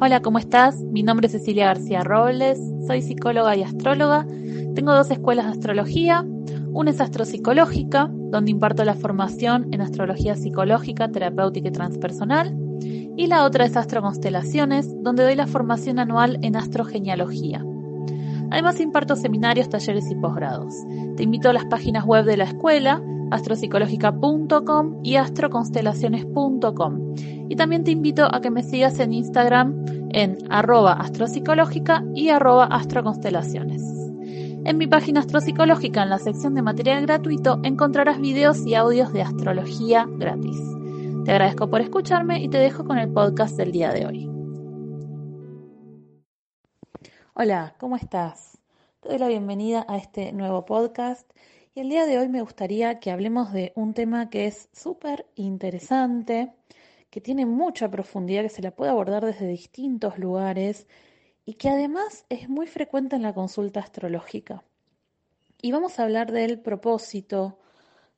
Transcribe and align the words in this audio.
Hola, 0.00 0.20
¿cómo 0.20 0.40
estás? 0.40 0.80
Mi 0.80 1.04
nombre 1.04 1.28
es 1.28 1.32
Cecilia 1.32 1.66
García 1.66 2.02
Robles, 2.02 2.58
soy 2.84 3.00
psicóloga 3.00 3.56
y 3.56 3.62
astróloga. 3.62 4.26
Tengo 4.74 4.92
dos 4.92 5.08
escuelas 5.12 5.46
de 5.46 5.52
astrología. 5.52 6.26
Una 6.72 6.90
es 6.90 7.00
astropsicológica, 7.00 8.10
donde 8.10 8.50
imparto 8.50 8.84
la 8.84 8.94
formación 8.94 9.68
en 9.72 9.80
astrología 9.80 10.34
psicológica, 10.34 11.12
terapéutica 11.12 11.68
y 11.68 11.72
transpersonal. 11.72 12.56
Y 13.16 13.28
la 13.28 13.44
otra 13.44 13.66
es 13.66 13.76
astroconstelaciones, 13.76 14.92
donde 15.04 15.22
doy 15.22 15.36
la 15.36 15.46
formación 15.46 16.00
anual 16.00 16.40
en 16.42 16.56
astrogenealogía. 16.56 17.64
Además 18.50 18.80
imparto 18.80 19.14
seminarios, 19.14 19.68
talleres 19.68 20.10
y 20.10 20.16
posgrados. 20.16 20.74
Te 21.16 21.22
invito 21.22 21.50
a 21.50 21.52
las 21.52 21.66
páginas 21.66 22.04
web 22.04 22.24
de 22.24 22.36
la 22.36 22.44
escuela, 22.44 23.00
astropsicológica.com 23.30 25.00
y 25.02 25.16
astroconstelaciones.com. 25.16 27.14
Y 27.48 27.56
también 27.56 27.84
te 27.84 27.90
invito 27.90 28.26
a 28.32 28.40
que 28.40 28.50
me 28.50 28.62
sigas 28.62 28.98
en 29.00 29.12
Instagram 29.12 29.84
en 30.10 30.38
arroba 30.50 30.92
astropsicológica 30.92 32.04
y 32.14 32.28
arroba 32.28 32.66
astroconstelaciones. 32.66 33.82
En 34.64 34.78
mi 34.78 34.86
página 34.86 35.20
astropsicológica, 35.20 36.02
en 36.02 36.10
la 36.10 36.18
sección 36.18 36.54
de 36.54 36.62
material 36.62 37.02
gratuito, 37.02 37.60
encontrarás 37.64 38.18
videos 38.18 38.64
y 38.66 38.74
audios 38.74 39.12
de 39.12 39.20
astrología 39.22 40.06
gratis. 40.08 40.56
Te 41.24 41.32
agradezco 41.32 41.68
por 41.68 41.80
escucharme 41.82 42.42
y 42.42 42.48
te 42.48 42.58
dejo 42.58 42.84
con 42.84 42.98
el 42.98 43.12
podcast 43.12 43.56
del 43.56 43.72
día 43.72 43.92
de 43.92 44.06
hoy. 44.06 44.30
Hola, 47.34 47.74
¿cómo 47.78 47.96
estás? 47.96 48.58
Te 49.00 49.08
doy 49.08 49.18
la 49.18 49.28
bienvenida 49.28 49.84
a 49.88 49.98
este 49.98 50.32
nuevo 50.32 50.64
podcast 50.64 51.30
y 51.74 51.80
el 51.80 51.88
día 51.88 52.06
de 52.06 52.18
hoy 52.18 52.28
me 52.28 52.40
gustaría 52.40 53.00
que 53.00 53.10
hablemos 53.10 53.52
de 53.52 53.72
un 53.74 53.94
tema 53.94 54.30
que 54.30 54.46
es 54.46 54.68
súper 54.72 55.26
interesante, 55.34 56.52
que 57.10 57.20
tiene 57.20 57.46
mucha 57.46 57.90
profundidad, 57.90 58.42
que 58.42 58.48
se 58.48 58.62
la 58.62 58.70
puede 58.70 58.92
abordar 58.92 59.24
desde 59.24 59.48
distintos 59.48 60.18
lugares 60.18 60.86
y 61.44 61.54
que 61.54 61.68
además 61.68 62.26
es 62.28 62.48
muy 62.48 62.68
frecuente 62.68 63.16
en 63.16 63.22
la 63.22 63.34
consulta 63.34 63.80
astrológica. 63.80 64.62
Y 65.60 65.72
vamos 65.72 65.98
a 65.98 66.04
hablar 66.04 66.30
del 66.30 66.60
propósito, 66.60 67.58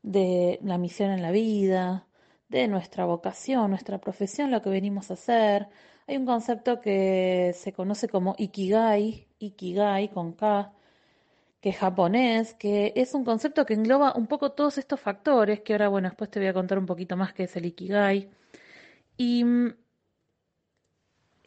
de 0.02 0.58
la 0.62 0.76
misión 0.76 1.10
en 1.10 1.22
la 1.22 1.30
vida, 1.30 2.06
de 2.48 2.68
nuestra 2.68 3.06
vocación, 3.06 3.70
nuestra 3.70 3.98
profesión, 4.00 4.50
lo 4.50 4.60
que 4.60 4.70
venimos 4.70 5.10
a 5.10 5.14
hacer. 5.14 5.68
Hay 6.06 6.18
un 6.18 6.26
concepto 6.26 6.80
que 6.80 7.52
se 7.56 7.72
conoce 7.72 8.08
como 8.08 8.34
Ikigai, 8.38 9.28
Ikigai 9.38 10.10
con 10.10 10.34
K, 10.34 10.72
que 11.66 11.72
japonés, 11.72 12.54
que 12.54 12.92
es 12.94 13.12
un 13.12 13.24
concepto 13.24 13.66
que 13.66 13.74
engloba 13.74 14.14
un 14.14 14.28
poco 14.28 14.52
todos 14.52 14.78
estos 14.78 15.00
factores, 15.00 15.62
que 15.62 15.72
ahora, 15.72 15.88
bueno, 15.88 16.08
después 16.08 16.30
te 16.30 16.38
voy 16.38 16.46
a 16.46 16.52
contar 16.52 16.78
un 16.78 16.86
poquito 16.86 17.16
más 17.16 17.32
qué 17.34 17.42
es 17.42 17.56
el 17.56 17.66
Ikigai. 17.66 18.30
Y, 19.16 19.44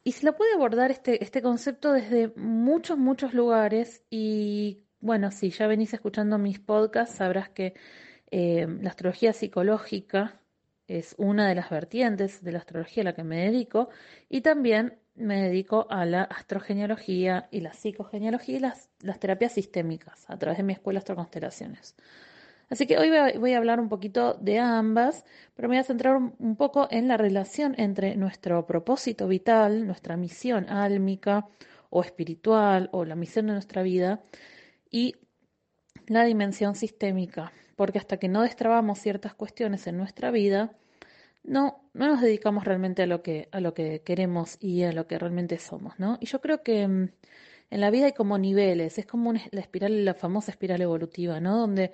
y 0.03 0.11
se 0.11 0.25
lo 0.25 0.35
puede 0.35 0.53
abordar 0.55 0.91
este, 0.91 1.23
este 1.23 1.41
concepto 1.41 1.93
desde 1.93 2.33
muchos, 2.35 2.97
muchos 2.97 3.33
lugares. 3.33 4.03
Y 4.09 4.83
bueno, 4.99 5.31
si 5.31 5.51
ya 5.51 5.67
venís 5.67 5.93
escuchando 5.93 6.37
mis 6.37 6.59
podcasts, 6.59 7.15
sabrás 7.15 7.47
que 7.47 7.75
eh, 8.29 8.67
la 8.81 8.89
astrología 8.89 9.31
psicológica 9.31 10.41
es 10.87 11.15
una 11.17 11.47
de 11.47 11.55
las 11.55 11.69
vertientes 11.69 12.43
de 12.43 12.51
la 12.51 12.59
astrología 12.59 13.03
a 13.03 13.05
la 13.05 13.13
que 13.13 13.23
me 13.23 13.37
dedico. 13.37 13.87
Y 14.27 14.41
también 14.41 14.99
me 15.15 15.43
dedico 15.43 15.87
a 15.89 16.05
la 16.05 16.23
astrogenealogía 16.23 17.47
y 17.51 17.61
la 17.61 17.71
psicogenealogía 17.71 18.57
y 18.57 18.59
las, 18.59 18.88
las 19.01 19.19
terapias 19.19 19.53
sistémicas 19.53 20.25
a 20.27 20.37
través 20.37 20.57
de 20.57 20.63
mi 20.63 20.73
escuela 20.73 20.99
Astroconstelaciones. 20.99 21.95
Así 22.69 22.85
que 22.85 22.99
hoy 22.99 23.09
voy 23.39 23.53
a, 23.53 23.57
hablar 23.57 23.79
un 23.79 23.89
poquito 23.89 24.35
de 24.35 24.59
ambas, 24.59 25.25
pero 25.55 25.67
me 25.67 25.75
voy 25.75 25.81
a 25.81 25.83
centrar 25.83 26.17
un, 26.17 26.55
poco 26.55 26.87
en 26.91 27.07
la 27.07 27.17
relación 27.17 27.73
entre 27.77 28.15
nuestro 28.15 28.67
propósito 28.67 29.27
vital, 29.27 29.87
nuestra 29.87 30.17
misión 30.17 30.69
álmica 30.69 31.47
o 31.89 32.03
espiritual 32.03 32.89
o 32.91 33.05
la 33.05 33.15
misión 33.15 33.47
de 33.47 33.53
nuestra 33.53 33.81
vida 33.81 34.21
y 34.91 35.15
la 36.05 36.23
dimensión 36.25 36.75
sistémica, 36.75 37.51
porque 37.75 37.97
hasta 37.97 38.17
que 38.17 38.27
no 38.27 38.43
destrabamos 38.43 38.99
ciertas 38.99 39.33
cuestiones 39.33 39.87
en 39.87 39.97
nuestra 39.97 40.29
vida, 40.29 40.71
no, 41.43 41.81
no 41.93 42.07
nos 42.07 42.21
dedicamos 42.21 42.65
realmente 42.65 43.01
a 43.03 43.07
lo 43.07 43.23
que, 43.23 43.49
a 43.51 43.61
lo 43.61 43.73
que 43.73 44.01
queremos 44.03 44.57
y 44.59 44.83
a 44.83 44.91
lo 44.91 45.07
que 45.07 45.17
realmente 45.17 45.57
somos, 45.57 45.97
¿no? 45.97 46.17
Y 46.21 46.27
yo 46.27 46.41
creo 46.41 46.61
que 46.61 46.87
mm, 46.87 47.09
en 47.69 47.81
la 47.81 47.91
vida 47.91 48.05
hay 48.07 48.13
como 48.13 48.37
niveles, 48.37 48.97
es 48.97 49.05
como 49.05 49.33
la 49.33 49.61
espiral, 49.61 50.05
la 50.05 50.13
famosa 50.13 50.51
espiral 50.51 50.81
evolutiva, 50.81 51.39
¿no? 51.39 51.57
Donde, 51.57 51.93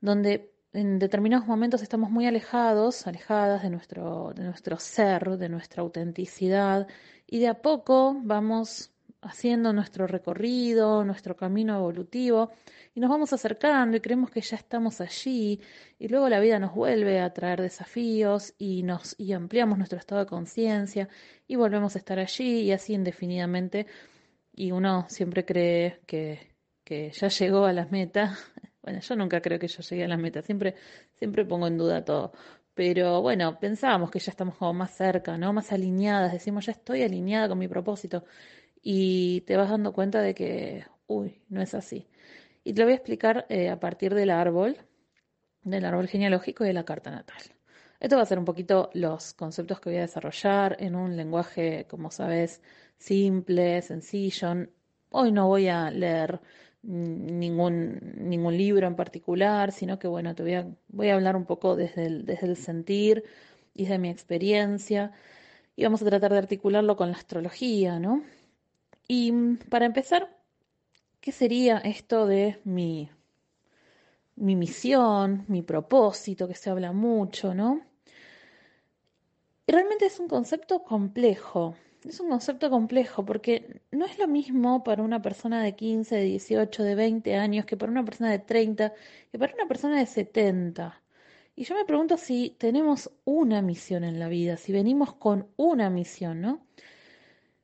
donde 0.00 0.52
en 0.72 0.98
determinados 0.98 1.46
momentos 1.46 1.82
estamos 1.82 2.10
muy 2.10 2.26
alejados, 2.26 3.06
alejadas 3.06 3.62
de 3.62 3.70
nuestro, 3.70 4.32
de 4.34 4.42
nuestro 4.42 4.78
ser, 4.78 5.38
de 5.38 5.48
nuestra 5.48 5.82
autenticidad, 5.82 6.88
y 7.26 7.38
de 7.38 7.48
a 7.48 7.62
poco 7.62 8.20
vamos 8.22 8.90
haciendo 9.22 9.72
nuestro 9.72 10.06
recorrido, 10.06 11.04
nuestro 11.04 11.36
camino 11.36 11.76
evolutivo, 11.76 12.50
y 12.94 13.00
nos 13.00 13.10
vamos 13.10 13.32
acercando 13.32 13.96
y 13.96 14.00
creemos 14.00 14.30
que 14.30 14.40
ya 14.40 14.56
estamos 14.56 15.00
allí, 15.00 15.60
y 15.98 16.08
luego 16.08 16.28
la 16.28 16.40
vida 16.40 16.58
nos 16.58 16.74
vuelve 16.74 17.20
a 17.20 17.32
traer 17.32 17.62
desafíos 17.62 18.54
y 18.58 18.82
nos 18.82 19.14
y 19.18 19.32
ampliamos 19.32 19.78
nuestro 19.78 19.98
estado 19.98 20.20
de 20.22 20.26
conciencia 20.26 21.08
y 21.46 21.56
volvemos 21.56 21.94
a 21.94 21.98
estar 21.98 22.18
allí 22.18 22.62
y 22.62 22.72
así 22.72 22.94
indefinidamente, 22.94 23.86
y 24.54 24.72
uno 24.72 25.06
siempre 25.08 25.44
cree 25.44 26.00
que, 26.06 26.54
que 26.84 27.10
ya 27.10 27.28
llegó 27.28 27.64
a 27.66 27.72
la 27.72 27.86
meta. 27.86 28.36
Bueno, 28.84 29.00
yo 29.00 29.16
nunca 29.16 29.40
creo 29.40 29.58
que 29.58 29.66
yo 29.66 29.80
llegué 29.80 30.04
a 30.04 30.08
la 30.08 30.18
meta, 30.18 30.42
siempre, 30.42 30.74
siempre 31.18 31.46
pongo 31.46 31.66
en 31.66 31.78
duda 31.78 32.04
todo. 32.04 32.32
Pero 32.74 33.22
bueno, 33.22 33.58
pensábamos 33.58 34.10
que 34.10 34.18
ya 34.18 34.30
estamos 34.30 34.56
como 34.56 34.74
más 34.74 34.94
cerca, 34.94 35.38
¿no? 35.38 35.54
Más 35.54 35.72
alineadas, 35.72 36.32
decimos, 36.32 36.66
ya 36.66 36.72
estoy 36.72 37.02
alineada 37.02 37.48
con 37.48 37.58
mi 37.58 37.66
propósito 37.66 38.26
y 38.82 39.40
te 39.42 39.56
vas 39.56 39.70
dando 39.70 39.94
cuenta 39.94 40.20
de 40.20 40.34
que, 40.34 40.84
uy, 41.06 41.40
no 41.48 41.62
es 41.62 41.74
así. 41.74 42.06
Y 42.62 42.74
te 42.74 42.80
lo 42.80 42.86
voy 42.86 42.92
a 42.92 42.96
explicar 42.96 43.46
eh, 43.48 43.70
a 43.70 43.80
partir 43.80 44.14
del 44.14 44.30
árbol, 44.30 44.76
del 45.62 45.86
árbol 45.86 46.08
genealógico 46.08 46.64
y 46.64 46.68
de 46.68 46.74
la 46.74 46.84
carta 46.84 47.10
natal. 47.10 47.42
Esto 48.04 48.16
va 48.16 48.22
a 48.22 48.26
ser 48.26 48.38
un 48.38 48.44
poquito 48.44 48.90
los 48.92 49.32
conceptos 49.32 49.80
que 49.80 49.88
voy 49.88 49.96
a 49.96 50.02
desarrollar 50.02 50.76
en 50.78 50.94
un 50.94 51.16
lenguaje, 51.16 51.86
como 51.88 52.10
sabes, 52.10 52.60
simple, 52.98 53.80
sencillo. 53.80 54.66
Hoy 55.08 55.32
no 55.32 55.48
voy 55.48 55.68
a 55.68 55.90
leer 55.90 56.38
ningún, 56.82 57.98
ningún 58.18 58.58
libro 58.58 58.86
en 58.86 58.94
particular, 58.94 59.72
sino 59.72 59.98
que 59.98 60.06
bueno, 60.06 60.34
te 60.34 60.42
voy 60.42 60.52
a, 60.52 60.66
voy 60.88 61.08
a 61.08 61.14
hablar 61.14 61.34
un 61.34 61.46
poco 61.46 61.76
desde 61.76 62.04
el, 62.04 62.26
desde 62.26 62.48
el 62.48 62.56
sentir 62.58 63.24
y 63.72 63.84
desde 63.84 63.98
mi 63.98 64.10
experiencia. 64.10 65.12
Y 65.74 65.84
vamos 65.84 66.02
a 66.02 66.04
tratar 66.04 66.30
de 66.30 66.38
articularlo 66.40 66.96
con 66.96 67.10
la 67.10 67.16
astrología, 67.16 67.98
¿no? 67.98 68.22
Y 69.08 69.32
mm, 69.32 69.60
para 69.70 69.86
empezar, 69.86 70.28
¿qué 71.22 71.32
sería 71.32 71.78
esto 71.78 72.26
de 72.26 72.60
mi, 72.64 73.08
mi 74.36 74.56
misión, 74.56 75.46
mi 75.48 75.62
propósito, 75.62 76.46
que 76.46 76.54
se 76.54 76.68
habla 76.68 76.92
mucho, 76.92 77.54
¿no? 77.54 77.93
Realmente 79.66 80.06
es 80.06 80.20
un 80.20 80.28
concepto 80.28 80.82
complejo, 80.82 81.74
es 82.04 82.20
un 82.20 82.28
concepto 82.28 82.70
complejo 82.70 83.24
porque 83.24 83.80
no 83.90 84.04
es 84.04 84.18
lo 84.18 84.28
mismo 84.28 84.84
para 84.84 85.02
una 85.02 85.22
persona 85.22 85.62
de 85.62 85.74
15, 85.74 86.16
de 86.16 86.24
18, 86.24 86.82
de 86.82 86.94
20 86.94 87.36
años 87.36 87.64
que 87.64 87.76
para 87.76 87.90
una 87.90 88.04
persona 88.04 88.30
de 88.30 88.38
30, 88.38 88.92
que 89.32 89.38
para 89.38 89.54
una 89.54 89.66
persona 89.66 89.98
de 89.98 90.06
70. 90.06 91.00
Y 91.56 91.64
yo 91.64 91.74
me 91.76 91.84
pregunto 91.84 92.16
si 92.16 92.50
tenemos 92.58 93.10
una 93.24 93.62
misión 93.62 94.04
en 94.04 94.18
la 94.18 94.28
vida, 94.28 94.56
si 94.56 94.72
venimos 94.72 95.14
con 95.14 95.48
una 95.56 95.88
misión, 95.88 96.40
¿no? 96.40 96.66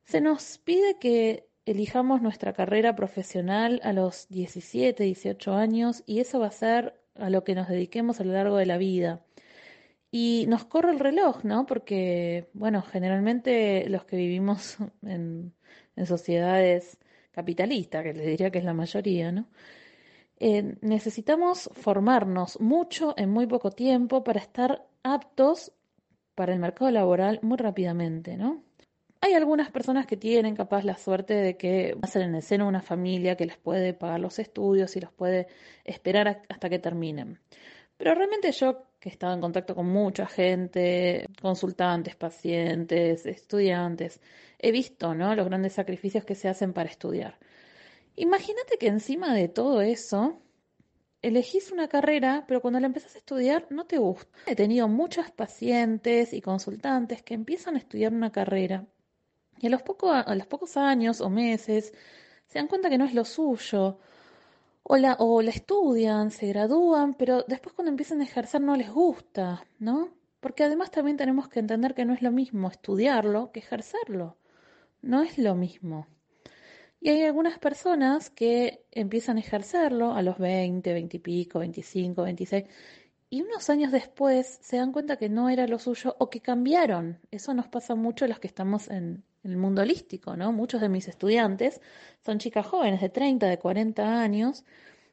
Se 0.03 0.21
nos 0.21 0.57
pide 0.59 0.97
que 0.97 1.47
elijamos 1.65 2.21
nuestra 2.21 2.53
carrera 2.53 2.95
profesional 2.95 3.79
a 3.83 3.93
los 3.93 4.27
17, 4.29 5.03
18 5.03 5.53
años 5.53 6.03
y 6.05 6.19
eso 6.19 6.39
va 6.39 6.47
a 6.47 6.51
ser 6.51 6.99
a 7.15 7.29
lo 7.29 7.43
que 7.43 7.55
nos 7.55 7.67
dediquemos 7.67 8.19
a 8.19 8.23
lo 8.23 8.33
largo 8.33 8.57
de 8.57 8.65
la 8.65 8.77
vida. 8.77 9.21
Y 10.11 10.45
nos 10.49 10.65
corre 10.65 10.91
el 10.91 10.99
reloj, 10.99 11.43
¿no? 11.45 11.65
Porque, 11.65 12.49
bueno, 12.53 12.81
generalmente 12.81 13.87
los 13.89 14.03
que 14.03 14.17
vivimos 14.17 14.77
en, 15.03 15.53
sociedades 16.05 16.97
capitalistas, 17.31 18.03
que 18.03 18.13
les 18.13 18.25
diría 18.25 18.51
que 18.51 18.59
es 18.59 18.65
la 18.65 18.73
mayoría, 18.73 19.31
¿no? 19.31 19.47
Eh, 20.39 20.75
necesitamos 20.81 21.69
formarnos 21.73 22.59
mucho 22.59 23.13
en 23.15 23.29
muy 23.29 23.45
poco 23.45 23.71
tiempo 23.71 24.23
para 24.23 24.39
estar 24.39 24.85
aptos 25.03 25.71
para 26.35 26.53
el 26.53 26.59
mercado 26.59 26.89
laboral 26.89 27.39
muy 27.43 27.57
rápidamente, 27.57 28.35
¿no? 28.35 28.63
Hay 29.21 29.33
algunas 29.33 29.69
personas 29.69 30.07
que 30.07 30.17
tienen 30.17 30.55
capaz 30.55 30.83
la 30.83 30.97
suerte 30.97 31.35
de 31.35 31.55
que 31.55 31.95
hacen 32.01 32.23
en 32.23 32.33
el 32.35 32.41
seno 32.41 32.67
una 32.67 32.81
familia 32.81 33.37
que 33.37 33.45
les 33.45 33.57
puede 33.57 33.93
pagar 33.93 34.19
los 34.19 34.39
estudios 34.39 34.95
y 34.95 34.99
los 34.99 35.11
puede 35.13 35.47
esperar 35.85 36.41
hasta 36.49 36.69
que 36.69 36.79
terminen. 36.79 37.39
Pero 37.97 38.15
realmente 38.15 38.51
yo, 38.51 38.83
que 39.01 39.09
he 39.09 39.11
estado 39.11 39.33
en 39.33 39.41
contacto 39.41 39.73
con 39.73 39.87
mucha 39.87 40.27
gente, 40.27 41.25
consultantes, 41.41 42.15
pacientes, 42.15 43.25
estudiantes, 43.25 44.21
he 44.59 44.71
visto 44.71 45.15
¿no? 45.15 45.35
los 45.35 45.47
grandes 45.47 45.73
sacrificios 45.73 46.23
que 46.23 46.35
se 46.35 46.47
hacen 46.47 46.71
para 46.71 46.87
estudiar. 46.87 47.39
Imagínate 48.15 48.77
que 48.77 48.87
encima 48.87 49.33
de 49.33 49.47
todo 49.47 49.81
eso, 49.81 50.39
elegís 51.23 51.71
una 51.71 51.87
carrera, 51.87 52.45
pero 52.47 52.61
cuando 52.61 52.79
la 52.79 52.85
empezás 52.85 53.15
a 53.15 53.17
estudiar 53.17 53.65
no 53.71 53.85
te 53.85 53.97
gusta. 53.97 54.37
He 54.45 54.55
tenido 54.55 54.87
muchas 54.87 55.31
pacientes 55.31 56.31
y 56.31 56.41
consultantes 56.41 57.23
que 57.23 57.33
empiezan 57.33 57.75
a 57.75 57.79
estudiar 57.79 58.13
una 58.13 58.31
carrera 58.31 58.85
y 59.59 59.65
a 59.65 59.69
los, 59.71 59.81
a 60.03 60.35
los 60.35 60.45
pocos 60.45 60.77
años 60.77 61.21
o 61.21 61.29
meses 61.29 61.91
se 62.45 62.59
dan 62.59 62.67
cuenta 62.67 62.89
que 62.89 62.99
no 62.99 63.05
es 63.05 63.15
lo 63.15 63.25
suyo 63.25 63.99
o 64.83 64.97
la, 64.97 65.17
estudian, 65.49 66.31
se 66.31 66.47
gradúan, 66.47 67.13
pero 67.13 67.43
después 67.47 67.73
cuando 67.73 67.91
empiezan 67.91 68.21
a 68.21 68.25
ejercer 68.25 68.61
no 68.61 68.75
les 68.75 68.91
gusta, 68.91 69.65
¿no? 69.79 70.09
Porque 70.39 70.63
además 70.63 70.91
también 70.91 71.17
tenemos 71.17 71.47
que 71.49 71.59
entender 71.59 71.93
que 71.93 72.05
no 72.05 72.13
es 72.13 72.21
lo 72.21 72.31
mismo 72.31 72.69
estudiarlo 72.69 73.51
que 73.51 73.59
ejercerlo. 73.59 74.37
No 75.01 75.21
es 75.21 75.37
lo 75.37 75.55
mismo. 75.55 76.07
Y 76.99 77.09
hay 77.09 77.23
algunas 77.23 77.57
personas 77.59 78.29
que 78.29 78.83
empiezan 78.91 79.37
a 79.37 79.39
ejercerlo 79.39 80.13
a 80.13 80.21
los 80.21 80.37
20, 80.37 80.93
20 80.93 81.17
y 81.17 81.19
pico, 81.19 81.59
25, 81.59 82.23
26, 82.23 82.65
y 83.29 83.41
unos 83.41 83.69
años 83.69 83.91
después 83.91 84.59
se 84.61 84.77
dan 84.77 84.91
cuenta 84.91 85.17
que 85.17 85.29
no 85.29 85.49
era 85.49 85.65
lo 85.65 85.79
suyo 85.79 86.15
o 86.19 86.29
que 86.29 86.41
cambiaron. 86.41 87.19
Eso 87.31 87.53
nos 87.53 87.67
pasa 87.67 87.95
mucho 87.95 88.25
a 88.25 88.27
los 88.27 88.39
que 88.39 88.47
estamos 88.47 88.89
en, 88.89 89.23
el 89.43 89.57
mundo 89.57 89.81
holístico, 89.81 90.35
¿no? 90.35 90.51
Muchos 90.51 90.81
de 90.81 90.89
mis 90.89 91.07
estudiantes 91.07 91.81
son 92.25 92.39
chicas 92.39 92.65
jóvenes 92.65 93.01
de 93.01 93.09
30, 93.09 93.47
de 93.47 93.57
40 93.57 94.21
años, 94.21 94.63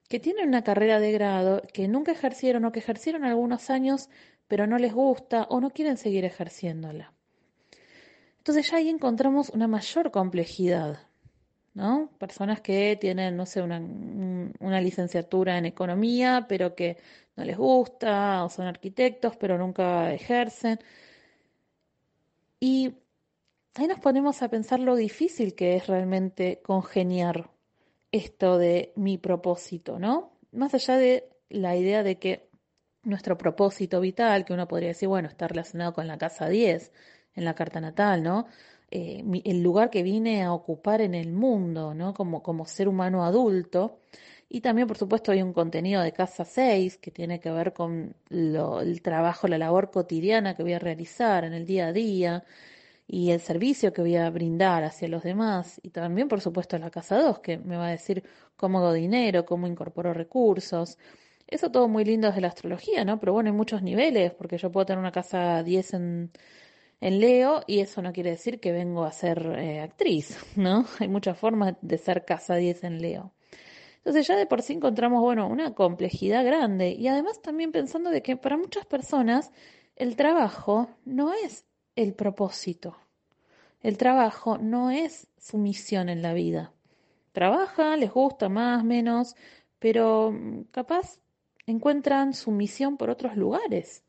que 0.09 0.21
tienen 0.21 0.49
una 0.49 0.65
carrera 0.65 1.01
de 1.01 1.13
grado, 1.13 1.63
que 1.73 1.89
nunca 1.89 2.13
ejercieron 2.13 2.65
o 2.65 2.73
que 2.73 2.79
ejercieron 2.81 3.25
algunos 3.25 3.71
años, 3.71 4.09
pero 4.47 4.67
no 4.67 4.79
les 4.79 4.93
gusta 4.95 5.47
o 5.51 5.61
no 5.61 5.71
quieren 5.71 5.97
seguir 5.97 6.25
ejerciéndola. 6.25 7.13
Entonces 8.39 8.71
ya 8.71 8.79
ahí 8.79 8.89
encontramos 8.89 9.51
una 9.51 9.69
mayor 9.69 10.11
complejidad, 10.11 11.01
¿no? 11.75 12.11
Personas 12.19 12.61
que 12.63 12.97
tienen, 13.01 13.37
no 13.37 13.45
sé, 13.45 13.61
una, 13.61 13.79
una 13.79 14.81
licenciatura 14.81 15.59
en 15.59 15.67
economía, 15.67 16.47
pero 16.49 16.75
que 16.75 16.97
no 17.37 17.45
les 17.45 17.57
gusta, 17.59 18.45
o 18.45 18.49
son 18.49 18.67
arquitectos, 18.67 19.37
pero 19.37 19.59
nunca 19.59 20.13
ejercen. 20.13 20.79
Y 22.61 22.95
ahí 23.79 23.87
nos 23.87 24.01
ponemos 24.01 24.43
a 24.43 24.49
pensar 24.49 24.81
lo 24.81 24.97
difícil 24.97 25.55
que 25.55 25.77
es 25.77 25.87
realmente 25.87 26.61
congeniar 26.65 27.51
esto 28.11 28.59
de 28.59 28.93
mi 28.97 29.19
propósito, 29.19 29.99
¿no? 30.01 30.33
Más 30.51 30.75
allá 30.75 30.97
de 30.97 31.29
la 31.49 31.77
idea 31.77 32.03
de 32.03 32.19
que 32.19 32.49
nuestro 33.05 33.39
propósito 33.39 34.01
vital, 34.01 34.45
que 34.45 34.53
uno 34.53 34.67
podría 34.67 34.89
decir, 34.89 35.09
bueno, 35.09 35.29
está 35.29 35.47
relacionado 35.47 35.93
con 35.93 36.09
la 36.09 36.19
casa 36.19 36.49
10 36.49 36.93
en 37.35 37.45
la 37.45 37.55
carta 37.55 37.81
natal, 37.81 38.23
¿no? 38.25 38.47
Eh, 38.91 39.23
el 39.45 39.63
lugar 39.63 39.91
que 39.91 40.03
vine 40.03 40.43
a 40.43 40.53
ocupar 40.53 41.01
en 41.01 41.15
el 41.15 41.33
mundo, 41.33 41.95
¿no? 41.95 42.15
Como, 42.15 42.43
como 42.43 42.67
ser 42.67 42.89
humano 42.89 43.25
adulto. 43.25 44.01
Y 44.49 44.61
también, 44.61 44.89
por 44.89 44.99
supuesto, 44.99 45.31
hay 45.31 45.43
un 45.43 45.53
contenido 45.53 46.03
de 46.03 46.13
casa 46.13 46.45
6 46.45 46.99
que 46.99 47.13
tiene 47.13 47.39
que 47.39 47.51
ver 47.53 47.75
con 47.75 48.17
el 48.31 49.03
trabajo, 49.03 49.47
la 49.47 49.59
labor 49.59 49.91
cotidiana 49.93 50.57
que 50.57 50.65
voy 50.65 50.73
a 50.73 50.79
realizar 50.81 51.45
en 51.45 51.53
el 51.53 51.65
día 51.67 51.89
a 51.89 51.93
día, 51.93 52.45
y 53.09 53.31
el 53.31 53.41
servicio 53.41 53.93
que 53.95 54.03
voy 54.03 54.17
a 54.17 54.31
brindar 54.31 54.85
hacia 54.85 55.09
los 55.09 55.23
demás 55.25 55.81
y 55.83 55.91
también 55.91 56.29
por 56.29 56.43
supuesto 56.43 56.79
la 56.79 56.91
casa 56.91 57.19
2 57.19 57.41
que 57.41 57.57
me 57.59 57.77
va 57.79 57.89
a 57.89 57.91
decir 57.91 58.23
cómo 58.57 58.79
hago 58.79 58.93
dinero, 58.93 59.47
cómo 59.47 59.67
incorporo 59.67 60.13
recursos. 60.15 60.99
Eso 61.47 61.71
todo 61.73 61.89
muy 61.89 62.05
lindo 62.05 62.29
desde 62.29 62.43
la 62.43 62.49
astrología, 62.49 63.05
¿no? 63.07 63.19
Pero 63.19 63.33
bueno, 63.33 63.51
hay 63.51 63.57
muchos 63.57 63.83
niveles 63.83 64.33
porque 64.35 64.59
yo 64.59 64.71
puedo 64.71 64.87
tener 64.87 64.99
una 65.01 65.13
casa 65.13 65.63
10 65.63 65.95
en, 65.95 66.33
en 67.01 67.21
Leo 67.21 67.63
y 67.67 67.81
eso 67.81 68.03
no 68.03 68.13
quiere 68.13 68.31
decir 68.31 68.61
que 68.61 68.73
vengo 68.73 69.05
a 69.05 69.13
ser 69.13 69.41
eh, 69.59 69.81
actriz, 69.81 70.39
¿no? 70.57 70.87
Hay 71.01 71.09
muchas 71.09 71.39
formas 71.39 71.75
de 71.81 71.99
ser 71.99 72.25
casa 72.27 72.57
10 72.57 72.85
en 72.85 73.01
Leo. 73.03 73.33
Entonces 73.99 74.27
ya 74.27 74.37
de 74.37 74.47
por 74.47 74.63
sí 74.63 74.75
encontramos, 74.75 75.21
bueno, 75.23 75.49
una 75.49 75.75
complejidad 75.75 76.45
grande 76.45 76.91
y 76.93 77.09
además 77.09 77.43
también 77.43 77.73
pensando 77.73 78.11
de 78.11 78.23
que 78.23 78.37
para 78.37 78.57
muchas 78.57 78.87
personas 78.87 79.53
el 79.97 80.17
trabajo 80.17 80.89
no 81.05 81.33
es 81.35 81.68
el 81.99 82.15
propósito. 82.15 82.97
El 83.83 83.99
trabajo 83.99 84.59
no 84.59 84.91
es 84.91 85.27
su 85.39 85.59
misión 85.59 86.09
en 86.09 86.23
la 86.23 86.33
vida. 86.33 86.73
Trabaja, 87.33 87.97
les 87.97 88.13
gusta 88.13 88.49
más, 88.49 88.85
menos, 88.85 89.35
pero 89.79 90.33
mm, 90.33 90.65
capaz 90.71 91.19
encuentran 91.67 92.35
su 92.35 92.51
misión 92.53 92.97
por 92.97 93.11
otros 93.11 93.37
lugares, 93.37 94.05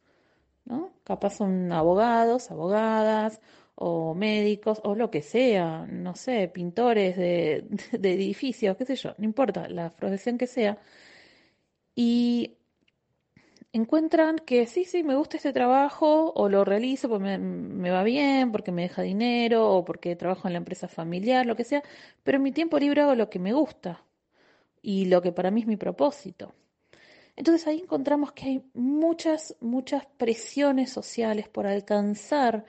¿no? 0.65 0.93
Capaz 1.03 1.31
son 1.37 1.71
abogados, 1.71 2.51
abogadas, 2.51 3.41
o 3.75 4.13
médicos, 4.13 4.81
o 4.83 4.95
lo 4.95 5.09
que 5.09 5.21
sea, 5.21 5.87
no 5.87 6.15
sé, 6.15 6.47
pintores 6.49 7.17
de, 7.17 7.65
de 7.99 8.13
edificios, 8.13 8.77
qué 8.77 8.85
sé 8.85 8.95
yo, 8.95 9.15
no 9.17 9.25
importa, 9.25 9.67
la 9.69 9.95
profesión 9.95 10.37
que 10.37 10.47
sea. 10.47 10.79
Y 11.95 12.58
encuentran 13.73 14.37
que 14.39 14.65
sí, 14.67 14.85
sí, 14.85 15.03
me 15.03 15.15
gusta 15.15 15.37
este 15.37 15.53
trabajo 15.53 16.33
o 16.35 16.49
lo 16.49 16.65
realizo 16.65 17.09
porque 17.09 17.37
me, 17.37 17.91
va 17.91 18.03
bien, 18.03 18.51
porque 18.51 18.71
me 18.71 18.83
deja 18.83 19.01
dinero 19.01 19.69
o 19.71 19.85
porque 19.85 20.15
trabajo 20.15 20.47
en 20.47 20.53
la 20.53 20.57
empresa 20.57 20.87
familiar, 20.87 21.45
lo 21.45 21.55
que 21.55 21.63
sea, 21.63 21.83
pero 22.23 22.37
en 22.37 22.43
mi 22.43 22.51
tiempo 22.51 22.79
libre 22.79 23.01
hago 23.01 23.15
lo 23.15 23.29
que 23.29 23.39
me 23.39 23.53
gusta 23.53 24.03
y 24.81 25.05
lo 25.05 25.21
que 25.21 25.31
para 25.31 25.51
mí 25.51 25.61
es 25.61 25.67
mi 25.67 25.77
propósito. 25.77 26.53
Entonces 27.35 27.67
ahí 27.67 27.79
encontramos 27.79 28.33
que 28.33 28.45
hay 28.45 28.63
muchas, 28.73 29.55
muchas 29.61 30.05
presiones 30.17 30.91
sociales 30.91 31.47
por 31.47 31.67
alcanzar 31.67 32.65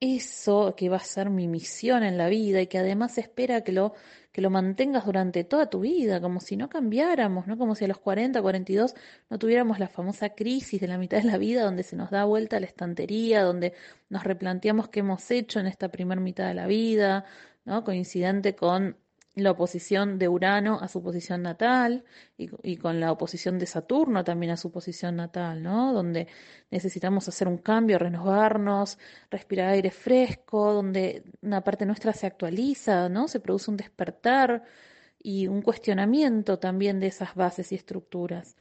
eso 0.00 0.74
que 0.76 0.88
va 0.88 0.96
a 0.96 1.00
ser 1.00 1.30
mi 1.30 1.46
misión 1.46 2.02
en 2.02 2.16
la 2.18 2.28
vida 2.28 2.60
y 2.62 2.66
que 2.66 2.78
además 2.78 3.18
espera 3.18 3.62
que 3.62 3.72
lo 3.72 3.94
que 4.32 4.40
lo 4.42 4.50
mantengas 4.50 5.04
durante 5.06 5.44
toda 5.44 5.68
tu 5.68 5.80
vida, 5.80 6.20
como 6.20 6.40
si 6.40 6.56
no 6.56 6.68
cambiáramos, 6.68 7.46
¿no? 7.46 7.58
Como 7.58 7.74
si 7.74 7.84
a 7.84 7.88
los 7.88 7.98
40, 7.98 8.40
42 8.40 8.94
no 9.28 9.38
tuviéramos 9.38 9.78
la 9.78 9.88
famosa 9.88 10.30
crisis 10.30 10.80
de 10.80 10.88
la 10.88 10.98
mitad 10.98 11.18
de 11.18 11.24
la 11.24 11.38
vida 11.38 11.64
donde 11.64 11.82
se 11.82 11.96
nos 11.96 12.10
da 12.10 12.24
vuelta 12.24 12.60
la 12.60 12.66
estantería, 12.66 13.42
donde 13.42 13.74
nos 14.08 14.24
replanteamos 14.24 14.88
qué 14.88 15.00
hemos 15.00 15.28
hecho 15.30 15.58
en 15.60 15.66
esta 15.66 15.88
primera 15.90 16.20
mitad 16.20 16.46
de 16.46 16.54
la 16.54 16.66
vida, 16.66 17.24
¿no? 17.64 17.82
Coincidente 17.84 18.54
con 18.54 18.96
la 19.34 19.52
oposición 19.52 20.18
de 20.18 20.28
Urano 20.28 20.80
a 20.80 20.88
su 20.88 21.02
posición 21.02 21.42
natal 21.42 22.04
y, 22.36 22.76
con 22.76 23.00
la 23.00 23.12
oposición 23.12 23.58
de 23.58 23.66
Saturno 23.66 24.24
también 24.24 24.52
a 24.52 24.56
su 24.56 24.72
posición 24.72 25.16
natal, 25.16 25.62
¿no? 25.62 25.92
Donde 25.92 26.26
necesitamos 26.70 27.28
hacer 27.28 27.46
un 27.48 27.58
cambio, 27.58 27.98
renovarnos, 27.98 28.98
respirar 29.30 29.70
aire 29.70 29.90
fresco, 29.90 30.72
donde 30.72 31.22
una 31.42 31.62
parte 31.62 31.86
nuestra 31.86 32.12
se 32.12 32.26
actualiza, 32.26 33.08
¿no? 33.08 33.28
Se 33.28 33.40
produce 33.40 33.70
un 33.70 33.76
despertar 33.76 34.64
y 35.22 35.46
un 35.46 35.62
cuestionamiento 35.62 36.58
también 36.58 36.98
de 37.00 37.08
esas 37.08 37.34
bases 37.34 37.72
y 37.72 37.76
estructuras. 37.76 38.56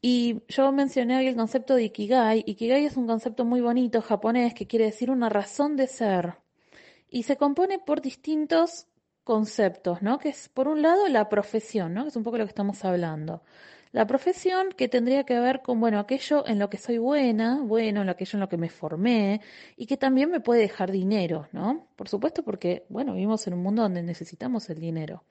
Y 0.00 0.42
yo 0.48 0.72
mencioné 0.72 1.18
hoy 1.18 1.26
el 1.26 1.36
concepto 1.36 1.74
de 1.74 1.84
Ikigai. 1.84 2.44
Ikigai 2.46 2.84
es 2.84 2.96
un 2.96 3.06
concepto 3.06 3.44
muy 3.44 3.60
bonito 3.60 4.00
japonés 4.02 4.54
que 4.54 4.66
quiere 4.66 4.86
decir 4.86 5.10
una 5.10 5.28
razón 5.28 5.76
de 5.76 5.86
ser. 5.86 6.36
Y 7.16 7.22
se 7.22 7.38
compone 7.38 7.78
por 7.78 8.02
distintos 8.02 8.88
conceptos, 9.24 10.02
¿no? 10.02 10.18
Que 10.18 10.28
es, 10.28 10.50
por 10.50 10.68
un 10.68 10.82
lado, 10.82 11.08
la 11.08 11.30
profesión, 11.30 11.94
¿no? 11.94 12.02
Que 12.02 12.10
es 12.10 12.16
un 12.16 12.22
poco 12.22 12.36
lo 12.36 12.44
que 12.44 12.50
estamos 12.50 12.84
hablando. 12.84 13.42
La 13.90 14.06
profesión 14.06 14.68
que 14.76 14.86
tendría 14.86 15.24
que 15.24 15.40
ver 15.40 15.62
con, 15.62 15.80
bueno, 15.80 15.98
aquello 15.98 16.46
en 16.46 16.58
lo 16.58 16.68
que 16.68 16.76
soy 16.76 16.98
buena, 16.98 17.62
bueno, 17.62 18.02
en 18.02 18.10
aquello 18.10 18.32
en 18.36 18.40
lo 18.40 18.50
que 18.50 18.58
me 18.58 18.68
formé 18.68 19.40
y 19.78 19.86
que 19.86 19.96
también 19.96 20.30
me 20.30 20.40
puede 20.40 20.60
dejar 20.60 20.92
dinero, 20.92 21.48
¿no? 21.52 21.86
Por 21.96 22.10
supuesto 22.10 22.42
porque, 22.42 22.84
bueno, 22.90 23.14
vivimos 23.14 23.46
en 23.46 23.54
un 23.54 23.62
mundo 23.62 23.80
donde 23.80 24.02
necesitamos 24.02 24.68
el 24.68 24.78
dinero. 24.78 25.24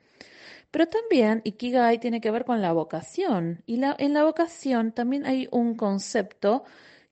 Pero 0.71 0.87
también 0.87 1.41
Ikigai 1.43 1.99
tiene 1.99 2.19
que 2.19 2.31
ver 2.31 2.45
con 2.45 2.63
la 2.63 2.73
vocación 2.73 3.61
y 3.67 3.77
la, 3.77 3.95
en 3.99 4.15
la 4.15 4.23
vocación 4.23 4.91
también 4.91 5.27
hay 5.27 5.47
un 5.51 5.75
concepto 5.75 6.63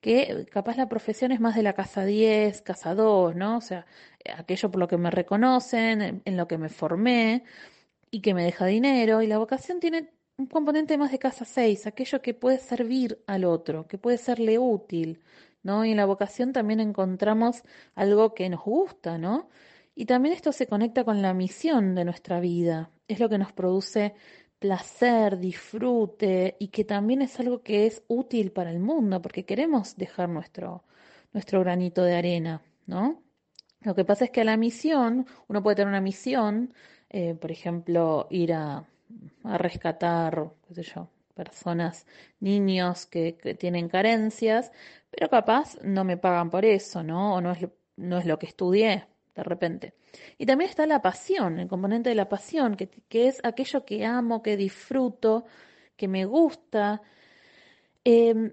que 0.04 0.46
capaz 0.50 0.76
la 0.76 0.86
profesión 0.86 1.32
es 1.32 1.40
más 1.40 1.54
de 1.54 1.62
la 1.62 1.72
casa 1.72 2.04
10, 2.04 2.60
casa 2.60 2.94
2, 2.94 3.36
¿no? 3.36 3.56
O 3.56 3.60
sea, 3.62 3.86
aquello 4.36 4.70
por 4.70 4.80
lo 4.80 4.88
que 4.88 4.96
me 4.96 5.10
reconocen, 5.10 6.22
en, 6.24 6.36
lo 6.36 6.48
que 6.48 6.58
me 6.58 6.68
formé 6.68 7.44
y 8.10 8.20
que 8.20 8.34
me 8.34 8.44
deja 8.44 8.66
dinero. 8.66 9.22
Y 9.22 9.26
la 9.26 9.38
vocación 9.38 9.80
tiene 9.80 10.10
un 10.36 10.46
componente 10.46 10.98
más 10.98 11.12
de 11.12 11.18
casa 11.18 11.44
6, 11.44 11.86
aquello 11.86 12.22
que 12.22 12.34
puede 12.34 12.58
servir 12.58 13.22
al 13.26 13.44
otro, 13.44 13.86
que 13.86 13.98
puede 13.98 14.18
serle 14.18 14.58
útil, 14.58 15.22
¿no? 15.62 15.84
Y 15.84 15.92
en 15.92 15.96
la 15.96 16.06
vocación 16.06 16.52
también 16.52 16.80
encontramos 16.80 17.62
algo 17.94 18.34
que 18.34 18.48
nos 18.48 18.64
gusta, 18.64 19.18
¿no? 19.18 19.48
Y 19.94 20.06
también 20.06 20.34
esto 20.34 20.52
se 20.52 20.66
conecta 20.66 21.04
con 21.04 21.22
la 21.22 21.34
misión 21.34 21.94
de 21.94 22.04
nuestra 22.04 22.40
vida, 22.40 22.90
es 23.08 23.20
lo 23.20 23.28
que 23.28 23.38
nos 23.38 23.52
produce 23.52 24.14
placer, 24.58 25.38
disfrute 25.38 26.56
y 26.58 26.68
que 26.68 26.84
también 26.84 27.22
es 27.22 27.38
algo 27.38 27.62
que 27.62 27.86
es 27.86 28.02
útil 28.08 28.50
para 28.50 28.70
el 28.70 28.80
mundo 28.80 29.20
porque 29.20 29.44
queremos 29.44 29.96
dejar 29.96 30.30
nuestro, 30.30 30.84
nuestro 31.32 31.60
granito 31.60 32.02
de 32.02 32.14
arena, 32.16 32.62
¿no? 32.86 33.23
Lo 33.84 33.94
que 33.94 34.04
pasa 34.04 34.24
es 34.24 34.30
que 34.30 34.40
a 34.40 34.44
la 34.44 34.56
misión, 34.56 35.26
uno 35.48 35.62
puede 35.62 35.76
tener 35.76 35.88
una 35.88 36.00
misión, 36.00 36.74
eh, 37.10 37.34
por 37.34 37.50
ejemplo, 37.52 38.26
ir 38.30 38.54
a, 38.54 38.84
rescatar, 39.44 40.50
qué 40.66 40.74
sé 40.74 40.82
yo, 40.82 41.08
personas, 41.34 42.06
niños 42.40 43.06
que, 43.06 43.34
tienen 43.58 43.88
carencias, 43.88 44.72
pero 45.10 45.28
capaz 45.28 45.78
no 45.82 46.04
me 46.04 46.16
pagan 46.16 46.50
por 46.50 46.64
eso, 46.64 47.02
¿no? 47.02 47.34
O 47.34 47.40
no 47.40 47.52
es, 47.52 47.68
no 47.96 48.18
es 48.18 48.26
lo 48.26 48.38
que 48.38 48.46
estudié 48.46 49.06
de 49.34 49.42
repente. 49.42 49.94
Y 50.38 50.46
también 50.46 50.70
está 50.70 50.86
la 50.86 51.02
pasión, 51.02 51.58
el 51.58 51.68
componente 51.68 52.08
de 52.08 52.14
la 52.14 52.28
pasión, 52.28 52.76
que, 52.76 52.88
que 52.88 53.28
es 53.28 53.40
aquello 53.44 53.84
que 53.84 54.04
amo, 54.06 54.42
que 54.42 54.56
disfruto, 54.56 55.44
que 55.96 56.08
me 56.08 56.24
gusta. 56.24 57.02
Em, 58.04 58.52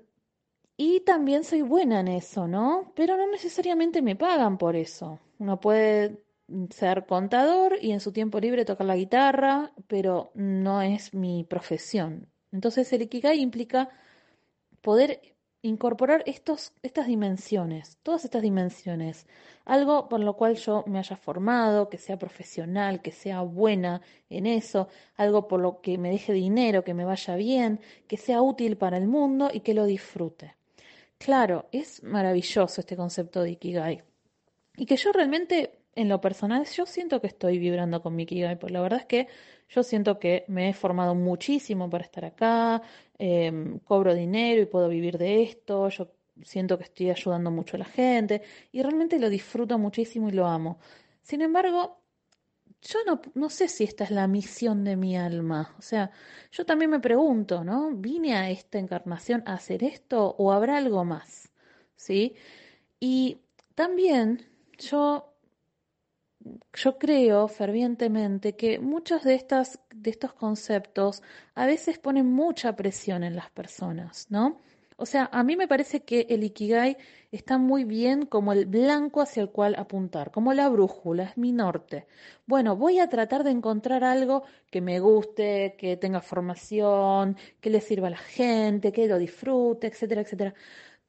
y 0.84 1.02
también 1.02 1.44
soy 1.44 1.62
buena 1.62 2.00
en 2.00 2.08
eso, 2.08 2.48
¿no? 2.48 2.92
Pero 2.96 3.16
no 3.16 3.28
necesariamente 3.28 4.02
me 4.02 4.16
pagan 4.16 4.58
por 4.58 4.76
eso. 4.76 5.20
Uno 5.38 5.60
puede 5.60 6.24
ser 6.72 7.06
contador 7.06 7.78
y 7.80 7.92
en 7.92 8.00
su 8.00 8.12
tiempo 8.12 8.40
libre 8.40 8.66
tocar 8.66 8.88
la 8.88 8.96
guitarra, 8.96 9.74
pero 9.86 10.32
no 10.34 10.82
es 10.82 11.14
mi 11.14 11.44
profesión. 11.44 12.32
Entonces 12.52 12.92
el 12.94 13.04
Ikigai 13.04 13.40
implica 13.40 13.90
poder 14.82 15.22
incorporar 15.62 16.24
estos, 16.26 16.74
estas 16.82 17.06
dimensiones, 17.06 18.00
todas 18.02 18.26
estas 18.26 18.42
dimensiones, 18.42 19.28
algo 19.66 20.10
por 20.10 20.20
lo 20.22 20.36
cual 20.36 20.56
yo 20.56 20.84
me 20.88 20.98
haya 20.98 21.16
formado, 21.16 21.90
que 21.90 22.00
sea 22.00 22.18
profesional, 22.18 23.04
que 23.04 23.12
sea 23.12 23.42
buena 23.44 24.02
en 24.30 24.48
eso, 24.48 24.88
algo 25.16 25.48
por 25.48 25.60
lo 25.62 25.80
que 25.82 26.00
me 26.00 26.10
deje 26.10 26.34
dinero, 26.34 26.84
que 26.84 26.96
me 26.96 27.06
vaya 27.06 27.36
bien, 27.36 27.82
que 28.08 28.18
sea 28.18 28.42
útil 28.42 28.78
para 28.78 28.98
el 28.98 29.08
mundo 29.08 29.52
y 29.54 29.60
que 29.60 29.76
lo 29.76 29.86
disfrute. 29.86 30.56
Claro, 31.24 31.68
es 31.72 32.01
maravilloso 32.04 32.82
este 32.82 32.98
concepto 32.98 33.44
de 33.44 33.51
Ikigai. 33.51 34.04
Y 34.78 34.86
que 34.88 34.98
yo 34.98 35.12
realmente, 35.13 35.72
en 35.96 36.10
lo 36.10 36.22
personal, 36.22 36.66
yo 36.66 36.86
siento 36.88 37.22
que 37.22 37.28
estoy 37.28 37.60
vibrando 37.60 38.01
con 38.01 38.16
mi 38.16 38.24
Ikigai, 38.24 38.60
porque 38.60 38.74
la 38.74 38.82
verdad 38.82 39.01
es 39.01 39.06
que 39.06 39.28
yo 39.70 39.84
siento 39.84 40.20
que 40.20 40.46
me 40.48 40.70
he 40.70 40.74
formado 40.74 41.16
muchísimo 41.16 41.90
para 41.90 42.04
estar 42.06 42.25
acá, 42.25 42.82
em, 43.20 43.80
cobro 43.80 44.16
dinero 44.16 44.62
y 44.63 44.66
puedo 44.68 44.90
vivir 44.90 45.18
de 45.20 45.44
esto, 45.44 45.90
yo 45.90 46.12
siento 46.44 46.78
que 46.80 46.86
estoy 46.86 47.12
ayudando 47.12 47.51
mucho 47.51 47.78
a 47.78 47.80
la 47.80 47.86
gente 47.86 48.42
y 48.72 48.82
realmente 48.84 49.20
lo 49.20 49.30
disfruto 49.30 49.78
muchísimo 49.78 50.30
y 50.30 50.34
lo 50.34 50.48
amo. 50.48 50.80
Sin 51.24 51.42
embargo, 51.42 52.00
yo 52.82 53.00
no, 53.06 53.22
no 53.36 53.50
sé 53.50 53.68
si 53.68 53.84
esta 53.84 54.04
es 54.04 54.12
la 54.12 54.28
misión 54.28 54.84
de 54.84 54.96
mi 54.96 55.18
alma. 55.18 55.76
O 55.78 55.82
sea, 55.82 56.12
yo 56.52 56.66
también 56.66 56.92
me 56.92 57.00
pregunto, 57.00 57.64
¿no? 57.64 57.92
¿Vine 57.92 58.36
a 58.36 58.50
esta 58.50 58.80
encarnación 58.80 59.44
a 59.46 59.54
hacer 59.54 59.84
esto 59.84 60.36
o 60.38 60.52
habrá 60.52 60.78
algo 60.78 61.06
más? 61.06 61.52
¿Sí? 61.96 62.36
Y 63.00 63.40
también 63.76 64.48
yo 64.78 65.32
yo 66.74 66.98
creo 66.98 67.48
fervientemente 67.48 68.56
que 68.56 68.80
muchos 68.80 69.24
de, 69.24 69.36
estas, 69.36 69.80
de 69.94 70.10
estos 70.10 70.34
conceptos 70.34 71.22
a 71.54 71.66
veces 71.66 72.00
ponen 72.00 72.32
mucha 72.32 72.76
presión 72.76 73.24
en 73.24 73.36
las 73.36 73.52
personas, 73.52 74.28
¿no? 74.30 74.60
O 75.01 75.08
sea, 75.08 75.29
a 75.34 75.43
mí 75.43 75.55
me 75.58 75.67
parece 75.67 76.03
que 76.03 76.27
el 76.29 76.43
Ikigai 76.43 76.96
está 77.31 77.58
muy 77.58 77.86
bien 77.86 78.27
como 78.27 78.53
el 78.53 78.67
blanco 78.67 79.22
hacia 79.22 79.41
el 79.41 79.50
cual 79.50 79.74
apuntar, 79.75 80.29
como 80.29 80.53
la 80.53 80.70
brújula, 80.70 81.24
es 81.24 81.38
mi 81.38 81.51
norte. 81.51 82.05
Bueno, 82.46 82.75
voy 82.75 83.00
a 83.00 83.10
tratar 83.10 83.43
de 83.43 83.50
encontrar 83.50 84.03
algo 84.03 84.43
que 84.70 84.79
me 84.79 85.00
guste, 85.00 85.75
que 85.79 85.98
tenga 85.98 86.22
formación, 86.22 87.36
que 87.60 87.72
le 87.72 87.81
sirva 87.81 88.10
a 88.10 88.12
la 88.12 88.17
gente, 88.17 88.91
que 88.91 89.08
lo 89.08 89.17
disfrute, 89.17 89.88
etcétera, 89.88 90.22
etcétera. 90.22 90.53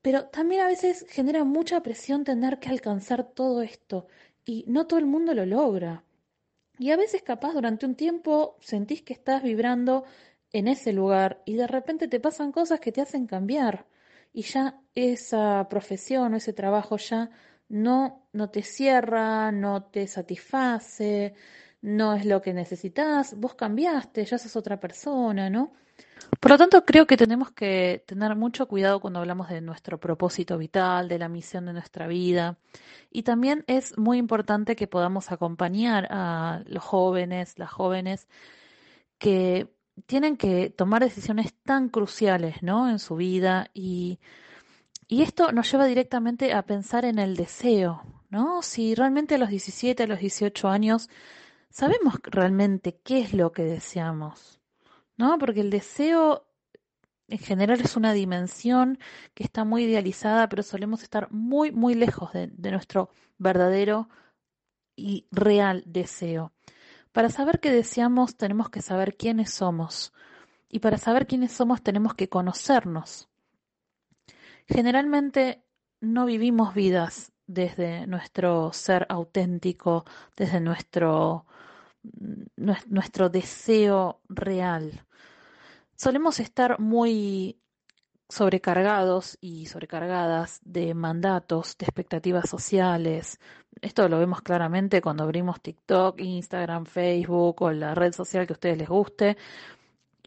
Pero 0.01 0.25
también 0.27 0.63
a 0.63 0.69
veces 0.69 1.05
genera 1.11 1.45
mucha 1.45 1.83
presión 1.83 2.25
tener 2.25 2.59
que 2.61 2.71
alcanzar 2.71 3.25
todo 3.35 3.61
esto 3.61 4.07
y 4.47 4.65
no 4.69 4.87
todo 4.87 5.01
el 5.01 5.07
mundo 5.07 5.35
lo 5.35 5.45
logra. 5.45 6.03
Y 6.79 6.91
a 6.93 6.97
veces 6.97 7.23
capaz 7.23 7.53
durante 7.53 7.85
un 7.85 7.95
tiempo 7.95 8.57
sentís 8.61 9.03
que 9.03 9.13
estás 9.13 9.43
vibrando 9.43 10.05
en 10.53 10.69
ese 10.69 10.93
lugar 10.93 11.43
y 11.45 11.55
de 11.57 11.67
repente 11.67 12.09
te 12.09 12.21
pasan 12.21 12.53
cosas 12.53 12.81
que 12.81 12.93
te 12.93 13.01
hacen 13.01 13.27
cambiar 13.27 13.87
y 14.33 14.43
ya 14.43 14.81
esa 14.95 15.67
profesión 15.69 16.35
o 16.35 16.37
ese 16.37 16.53
trabajo 16.53 16.97
ya 16.97 17.31
no, 17.69 18.27
no 18.33 18.51
te 18.51 18.63
cierra, 18.63 19.51
no 19.53 19.85
te 19.85 20.07
satisface, 20.07 21.35
no 21.81 22.15
es 22.15 22.25
lo 22.27 22.41
que 22.43 22.53
necesitas, 22.53 23.35
vos 23.39 23.55
cambiaste, 23.55 24.25
ya 24.25 24.39
sos 24.39 24.57
otra 24.57 24.79
persona, 24.79 25.51
¿no? 25.51 25.73
Por 26.41 26.51
lo 26.51 26.59
tanto, 26.59 26.85
creo 26.85 27.07
que 27.07 27.17
tenemos 27.17 27.51
que 27.53 28.05
tener 28.07 28.35
mucho 28.37 28.67
cuidado 28.67 29.01
cuando 29.01 29.21
hablamos 29.21 29.49
de 29.49 29.61
nuestro 29.61 29.99
propósito 30.01 30.59
vital, 30.59 31.09
de 31.09 31.19
la 31.19 31.29
misión 31.29 31.67
de 31.67 31.73
nuestra 31.73 32.07
vida. 32.07 32.59
Y 33.11 33.23
también 33.23 33.65
es 33.67 33.97
muy 33.99 34.19
importante 34.19 34.75
que 34.75 34.87
podamos 34.87 35.31
acompañar 35.31 36.09
a 36.11 36.63
los 36.67 36.83
jóvenes, 36.83 37.59
las 37.59 37.71
jóvenes, 37.71 38.29
que 39.19 39.69
tienen 40.07 40.37
que 40.37 40.71
tomar 40.71 41.03
decisiones 41.03 41.55
tan 41.65 41.89
cruciales, 41.89 42.63
¿no? 42.63 42.89
En 42.89 42.99
su 42.99 43.17
vida 43.17 43.71
y, 43.75 44.19
y 45.09 45.23
esto 45.23 45.53
nos 45.53 45.71
lleva 45.71 45.87
directamente 45.87 46.53
a 46.55 46.63
pensar 46.63 47.05
en 47.05 47.19
el 47.19 47.37
deseo, 47.37 48.03
¿no? 48.31 48.63
Si 48.63 48.95
realmente 48.95 49.35
a 49.37 49.39
los 49.39 49.51
17, 49.51 50.03
a 50.03 50.07
los 50.07 50.21
18 50.21 50.69
años 50.69 51.09
sabemos 51.71 52.15
realmente 52.25 52.99
qué 53.03 53.21
es 53.21 53.35
lo 53.35 53.53
que 53.53 53.65
deseamos. 53.65 54.63
¿no? 55.17 55.39
Porque 55.39 55.61
el 55.61 55.71
deseo 55.71 56.47
en 57.29 57.39
general 57.39 57.81
es 57.81 57.97
una 57.97 58.13
dimensión 58.13 58.99
que 59.35 59.45
está 59.45 59.65
muy 59.65 59.85
idealizada, 59.85 60.49
pero 60.49 60.63
solemos 60.63 61.03
estar 61.03 61.31
muy, 61.31 61.71
muy 61.73 61.95
lejos 61.95 62.33
de, 62.33 62.49
nuestro 62.71 63.11
verdadero 63.39 64.09
y 64.97 65.27
real 65.31 65.83
deseo. 65.87 66.53
Para 67.13 67.29
saber 67.29 67.61
qué 67.61 67.71
deseamos 67.71 68.37
tenemos 68.37 68.71
que 68.71 68.83
saber 68.83 69.17
quiénes 69.17 69.51
somos. 69.51 70.13
Y 70.69 70.79
para 70.79 70.97
saber 70.97 71.27
quiénes 71.27 71.53
somos 71.53 71.83
tenemos 71.83 72.15
que 72.15 72.29
conocernos. 72.29 73.29
Generalmente 74.67 75.63
no 76.01 76.25
vivimos 76.25 76.75
vidas 76.75 77.33
desde 77.47 78.07
nuestro 78.07 78.73
ser 78.73 79.07
auténtico, 79.11 80.05
desde 80.37 80.61
nuestro 80.61 81.47
nuestro 82.57 83.29
deseo 83.29 84.21
real. 84.29 85.07
Solemos 85.95 86.41
estar 86.41 86.81
muy 86.81 87.62
sobrecargados 88.33 89.37
y 89.43 89.67
sobrecargadas 89.67 90.63
de 90.65 90.95
mandatos, 90.95 91.77
de 91.77 91.85
expectativas 91.85 92.49
sociales. 92.49 93.39
Esto 93.83 94.09
lo 94.09 94.19
vemos 94.19 94.41
claramente 94.41 95.03
cuando 95.03 95.25
abrimos 95.25 95.61
TikTok, 95.61 96.19
Instagram, 96.19 96.87
Facebook 96.87 97.61
o 97.61 97.73
la 97.73 97.95
red 97.95 98.15
social 98.15 98.47
que 98.47 98.55
a 98.55 98.57
ustedes 98.57 98.79
les 98.79 98.89
guste 98.89 99.37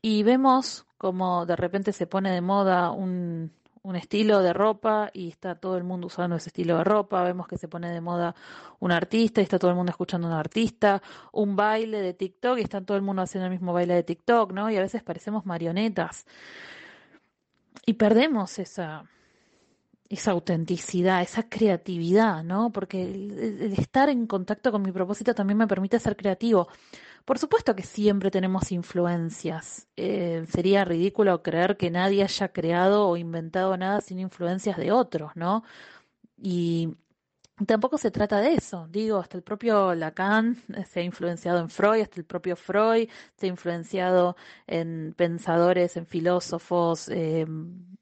y 0.04 0.22
vemos 0.22 0.86
como 1.00 1.48
de 1.48 1.56
repente 1.56 1.94
se 1.94 2.06
pone 2.06 2.32
de 2.32 2.42
moda 2.42 2.92
un, 2.92 3.52
un 3.82 3.96
estilo 3.96 4.44
de 4.44 4.54
ropa 4.54 5.10
y 5.12 5.30
está 5.30 5.56
todo 5.56 5.76
el 5.76 5.84
mundo 5.84 6.06
usando 6.06 6.36
ese 6.36 6.50
estilo 6.50 6.78
de 6.78 6.84
ropa, 6.84 7.24
vemos 7.24 7.48
que 7.48 7.58
se 7.58 7.68
pone 7.68 7.90
de 7.90 8.02
moda 8.02 8.36
un 8.80 8.92
artista 8.92 9.42
y 9.42 9.46
está 9.46 9.58
todo 9.58 9.72
el 9.72 9.78
mundo 9.78 9.90
escuchando 9.90 10.28
a 10.28 10.30
un 10.30 10.38
artista, 10.38 11.02
un 11.32 11.56
baile 11.56 12.04
de 12.04 12.14
TikTok 12.14 12.60
y 12.60 12.62
está 12.62 12.82
todo 12.82 12.98
el 12.98 13.04
mundo 13.04 13.24
haciendo 13.24 13.48
el 13.48 13.52
mismo 13.52 13.74
baile 13.74 13.96
de 13.96 14.04
TikTok, 14.04 14.52
¿no? 14.52 14.70
Y 14.70 14.78
a 14.78 14.82
veces 14.82 15.02
parecemos 15.02 15.48
marionetas. 15.48 16.28
Y 17.86 17.94
perdemos 17.94 18.60
esa, 18.60 19.06
esa 20.10 20.32
autenticidad, 20.32 21.22
esa 21.22 21.50
creatividad, 21.50 22.44
¿no? 22.44 22.72
Porque 22.72 23.04
el, 23.04 23.74
estar 23.78 24.10
en 24.10 24.28
contacto 24.28 24.72
con 24.72 24.82
mi 24.82 24.92
propósito 24.92 25.34
también 25.34 25.58
me 25.58 25.68
permite 25.68 26.00
ser 26.00 26.16
creativo. 26.16 26.68
Por 27.26 27.40
supuesto 27.40 27.76
que 27.76 27.84
siempre 27.84 28.30
tenemos 28.30 28.72
influencias. 28.72 29.88
Eh, 29.96 30.46
sería 30.50 30.86
ridículo 30.86 31.42
creer 31.42 31.76
que 31.76 31.90
nadie 31.90 32.24
haya 32.24 32.50
creado 32.50 33.08
o 33.08 33.18
inventado 33.18 33.76
nada 33.78 34.02
sin 34.02 34.20
influencias 34.20 34.78
de 34.78 34.92
otros, 34.92 35.32
¿no? 35.36 35.64
Y 36.38 36.96
tampoco 37.66 37.98
se 37.98 38.12
trata 38.12 38.42
de 38.42 38.56
eso. 38.56 38.88
Digo, 38.90 39.20
hasta 39.20 39.38
el 39.38 39.44
propio 39.44 39.96
Lacan 39.96 40.62
se 40.90 41.00
ha 41.00 41.04
influenciado 41.04 41.60
en 41.60 41.70
Freud, 41.70 42.02
hasta 42.02 42.20
el 42.20 42.26
propio 42.26 42.56
Freud 42.56 43.10
se 43.36 43.46
ha 43.46 43.50
influenciado 43.50 44.36
en 44.68 45.14
pensadores, 45.16 45.98
en 45.98 46.06
filósofos 46.06 47.10
eh, 47.10 47.46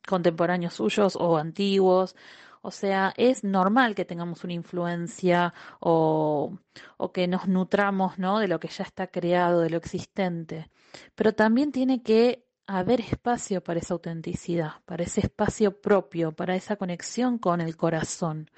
contemporáneos 0.08 0.74
suyos 0.74 1.16
o 1.16 1.38
antiguos. 1.38 2.16
O 2.62 2.72
sea, 2.72 3.14
es 3.18 3.44
normal 3.44 3.94
que 3.94 4.06
tengamos 4.06 4.44
una 4.46 4.54
influencia 4.54 5.54
o, 5.82 6.58
o 6.98 7.12
que 7.12 7.28
nos 7.28 7.48
nutramos 7.48 8.18
¿no? 8.18 8.40
de 8.40 8.48
lo 8.48 8.60
que 8.60 8.70
ya 8.70 8.86
está 8.86 9.08
creado, 9.08 9.60
de 9.60 9.70
lo 9.70 9.78
existente. 9.78 10.70
Pero 11.14 11.34
también 11.34 11.72
tiene 11.74 12.02
que 12.04 12.46
haber 12.66 13.02
espacio 13.02 13.62
para 13.62 13.80
esa 13.80 13.94
autenticidad, 13.94 14.76
para 14.86 15.04
ese 15.04 15.20
espacio 15.22 15.82
propio, 15.82 16.32
para 16.32 16.56
esa 16.56 16.78
conexión 16.78 17.38
con 17.38 17.62
el 17.62 17.76
corazón. 17.76 18.50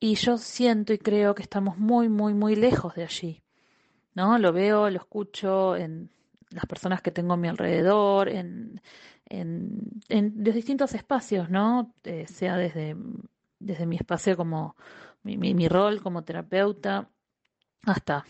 Y 0.00 0.16
yo 0.16 0.36
siento 0.38 0.92
y 0.92 0.98
creo 0.98 1.34
que 1.34 1.42
estamos 1.42 1.78
muy, 1.78 2.08
muy, 2.08 2.34
muy 2.34 2.56
lejos 2.56 2.94
de 2.94 3.04
allí. 3.04 3.42
¿No? 4.14 4.38
Lo 4.38 4.52
veo, 4.52 4.90
lo 4.90 4.96
escucho 4.96 5.76
en 5.76 6.10
las 6.50 6.66
personas 6.66 7.02
que 7.02 7.10
tengo 7.10 7.34
a 7.34 7.36
mi 7.36 7.48
alrededor, 7.48 8.28
en, 8.28 8.80
en, 9.26 9.80
en 10.08 10.34
los 10.44 10.54
distintos 10.54 10.94
espacios, 10.94 11.50
¿no? 11.50 11.92
Eh, 12.04 12.26
sea 12.28 12.56
desde, 12.56 12.96
desde 13.58 13.86
mi 13.86 13.96
espacio 13.96 14.36
como, 14.36 14.76
mi, 15.24 15.36
mi, 15.36 15.68
rol 15.68 16.02
como 16.02 16.22
terapeuta, 16.22 17.08
hasta, 17.82 18.24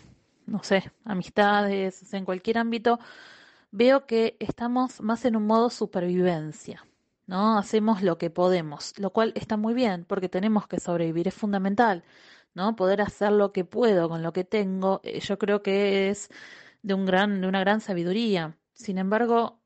no 0.46 0.62
sé, 0.62 0.90
amistades, 1.04 2.12
en 2.14 2.24
cualquier 2.24 2.58
ámbito, 2.58 2.98
veo 3.70 4.06
que 4.06 4.36
estamos 4.40 5.00
más 5.00 5.24
en 5.24 5.36
un 5.36 5.46
modo 5.46 5.70
supervivencia. 5.70 6.84
¿No? 7.26 7.58
Hacemos 7.58 8.02
lo 8.02 8.18
que 8.18 8.30
podemos, 8.30 8.98
lo 8.98 9.10
cual 9.10 9.32
está 9.36 9.56
muy 9.56 9.74
bien 9.74 10.04
porque 10.04 10.28
tenemos 10.28 10.66
que 10.68 10.80
sobrevivir, 10.80 11.28
es 11.28 11.34
fundamental, 11.34 12.04
¿no? 12.54 12.76
Poder 12.76 13.00
hacer 13.02 13.32
lo 13.32 13.52
que 13.52 13.64
puedo 13.64 14.08
con 14.08 14.22
lo 14.22 14.32
que 14.32 14.44
tengo, 14.44 15.00
eh, 15.04 15.20
yo 15.20 15.38
creo 15.38 15.62
que 15.62 16.10
es 16.10 16.28
de 16.82 16.94
un 16.94 17.06
gran 17.06 17.40
de 17.40 17.48
una 17.48 17.60
gran 17.60 17.80
sabiduría. 17.80 18.58
Sin 18.74 18.98
embargo, 18.98 19.60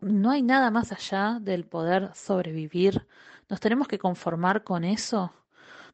no 0.00 0.30
hay 0.30 0.42
nada 0.42 0.70
más 0.70 0.92
allá 0.92 1.38
del 1.40 1.66
poder 1.66 2.14
sobrevivir. 2.14 3.06
Nos 3.48 3.60
tenemos 3.60 3.88
que 3.88 3.98
conformar 3.98 4.64
con 4.64 4.84
eso 4.84 5.32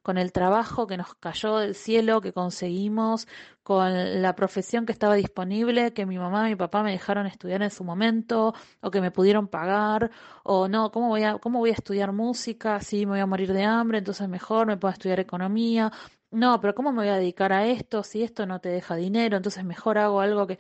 con 0.03 0.19
el 0.19 0.33
trabajo 0.33 0.87
que 0.87 0.97
nos 0.97 1.15
cayó 1.15 1.59
del 1.59 1.75
cielo, 1.75 2.21
que 2.21 2.33
conseguimos, 2.33 3.29
con 3.63 4.23
la 4.23 4.35
profesión 4.35 4.87
que 4.87 4.93
estaba 4.93 5.15
disponible, 5.15 5.93
que 5.93 6.07
mi 6.07 6.19
mamá 6.19 6.49
y 6.49 6.51
mi 6.53 6.57
papá 6.57 6.83
me 6.83 6.93
dejaron 6.93 7.27
estudiar 7.27 7.63
en 7.63 7.71
su 7.71 7.85
momento, 7.85 8.55
o 8.81 8.91
que 8.91 9.01
me 9.01 9.11
pudieron 9.11 9.49
pagar, 9.49 10.11
o 10.45 10.69
no, 10.69 10.91
¿cómo 10.91 11.09
voy 11.09 11.23
a, 11.23 11.39
cómo 11.39 11.61
voy 11.61 11.71
a 11.71 11.75
estudiar 11.75 12.13
música? 12.13 12.81
Si 12.81 13.07
me 13.07 13.13
voy 13.13 13.21
a 13.21 13.27
morir 13.27 13.53
de 13.53 13.65
hambre, 13.65 13.99
entonces 13.99 14.29
mejor 14.29 14.67
me 14.67 14.77
puedo 14.77 14.93
estudiar 14.93 15.21
economía. 15.21 15.93
No, 16.31 16.61
pero 16.61 16.75
¿cómo 16.75 16.93
me 16.93 16.99
voy 16.99 17.09
a 17.09 17.17
dedicar 17.17 17.53
a 17.53 17.67
esto 17.67 18.03
si 18.03 18.23
esto 18.23 18.47
no 18.47 18.61
te 18.61 18.71
deja 18.71 18.97
dinero? 18.97 19.37
Entonces 19.37 19.65
mejor 19.65 19.99
hago 19.99 20.21
algo 20.21 20.47
que... 20.47 20.59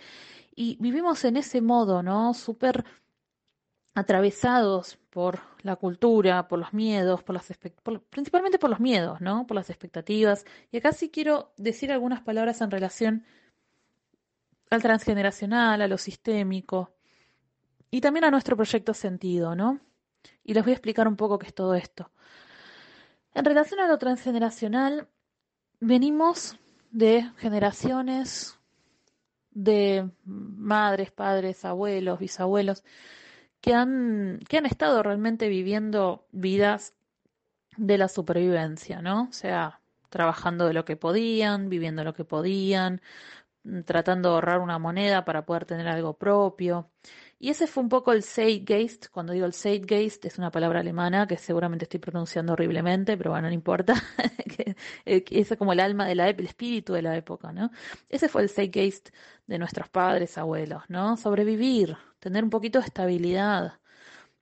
Y 0.54 0.76
vivimos 0.80 1.24
en 1.24 1.38
ese 1.38 1.62
modo, 1.62 2.02
¿no? 2.02 2.34
Súper 2.34 2.84
atravesados 3.94 4.98
por 5.12 5.40
la 5.60 5.76
cultura, 5.76 6.48
por 6.48 6.58
los 6.58 6.72
miedos, 6.72 7.22
por 7.22 7.34
las 7.34 7.46
principalmente 8.08 8.58
por 8.58 8.70
los 8.70 8.80
miedos, 8.80 9.20
¿no? 9.20 9.46
Por 9.46 9.56
las 9.56 9.68
expectativas. 9.68 10.46
Y 10.70 10.78
acá 10.78 10.92
sí 10.92 11.10
quiero 11.10 11.52
decir 11.58 11.92
algunas 11.92 12.22
palabras 12.22 12.62
en 12.62 12.70
relación 12.70 13.26
al 14.70 14.80
transgeneracional, 14.80 15.82
a 15.82 15.86
lo 15.86 15.98
sistémico 15.98 16.94
y 17.90 18.00
también 18.00 18.24
a 18.24 18.30
nuestro 18.30 18.56
proyecto 18.56 18.94
sentido, 18.94 19.54
¿no? 19.54 19.80
Y 20.44 20.54
les 20.54 20.64
voy 20.64 20.72
a 20.72 20.76
explicar 20.76 21.06
un 21.06 21.16
poco 21.16 21.38
qué 21.38 21.48
es 21.48 21.54
todo 21.54 21.74
esto. 21.74 22.10
En 23.34 23.44
relación 23.44 23.80
a 23.80 23.88
lo 23.88 23.98
transgeneracional, 23.98 25.08
venimos 25.78 26.56
de 26.90 27.30
generaciones 27.36 28.58
de 29.50 30.10
madres, 30.24 31.10
padres, 31.10 31.66
abuelos, 31.66 32.18
bisabuelos, 32.18 32.82
que 33.62 33.74
han, 33.74 34.40
que 34.48 34.58
han 34.58 34.66
estado 34.66 35.02
realmente 35.02 35.48
viviendo 35.48 36.26
vidas 36.32 36.94
de 37.76 37.96
la 37.98 38.08
supervivencia, 38.08 39.00
¿no? 39.02 39.28
O 39.30 39.32
sea, 39.32 39.80
trabajando 40.10 40.66
de 40.66 40.74
lo 40.74 40.84
que 40.84 40.96
podían, 40.96 41.68
viviendo 41.70 42.04
lo 42.04 42.14
que 42.14 42.24
podían, 42.24 43.00
mm, 43.64 43.82
tratando 43.82 44.30
de 44.30 44.34
ahorrar 44.36 44.60
una 44.60 44.78
moneda 44.78 45.24
para 45.24 45.46
poder 45.46 45.64
tener 45.66 45.88
algo 45.88 46.14
propio. 46.18 46.90
Y 47.38 47.50
ese 47.50 47.66
fue 47.66 47.82
un 47.84 47.88
poco 47.88 48.12
el 48.12 48.22
Zeitgeist. 48.24 49.08
Cuando 49.10 49.32
digo 49.32 49.46
el 49.46 49.54
Zeitgeist, 49.54 50.24
es 50.26 50.38
una 50.38 50.50
palabra 50.50 50.80
alemana 50.80 51.26
que 51.26 51.36
seguramente 51.38 51.84
estoy 51.86 52.00
pronunciando 52.00 52.54
horriblemente, 52.54 53.16
pero 53.16 53.30
bueno, 53.30 53.48
no 53.48 53.54
importa. 53.54 53.94
Eh, 55.06 55.24
ese 55.30 55.54
es 55.54 55.58
como 55.58 55.72
el 55.72 55.80
alma 55.80 56.06
de 56.06 56.14
la 56.14 56.28
el 56.28 56.46
espíritu 56.46 56.92
de 56.92 57.02
la 57.02 57.16
época, 57.16 57.52
¿no? 57.52 57.70
Ese 58.08 58.28
fue 58.28 58.42
el 58.42 58.48
Zeitgeist 58.50 59.10
de 59.46 59.58
nuestros 59.58 59.88
padres, 59.88 60.38
abuelos, 60.38 60.84
¿no? 60.88 61.16
Sobrevivir, 61.16 61.96
tener 62.22 62.44
un 62.44 62.50
poquito 62.50 62.78
de 62.78 62.86
estabilidad, 62.86 63.80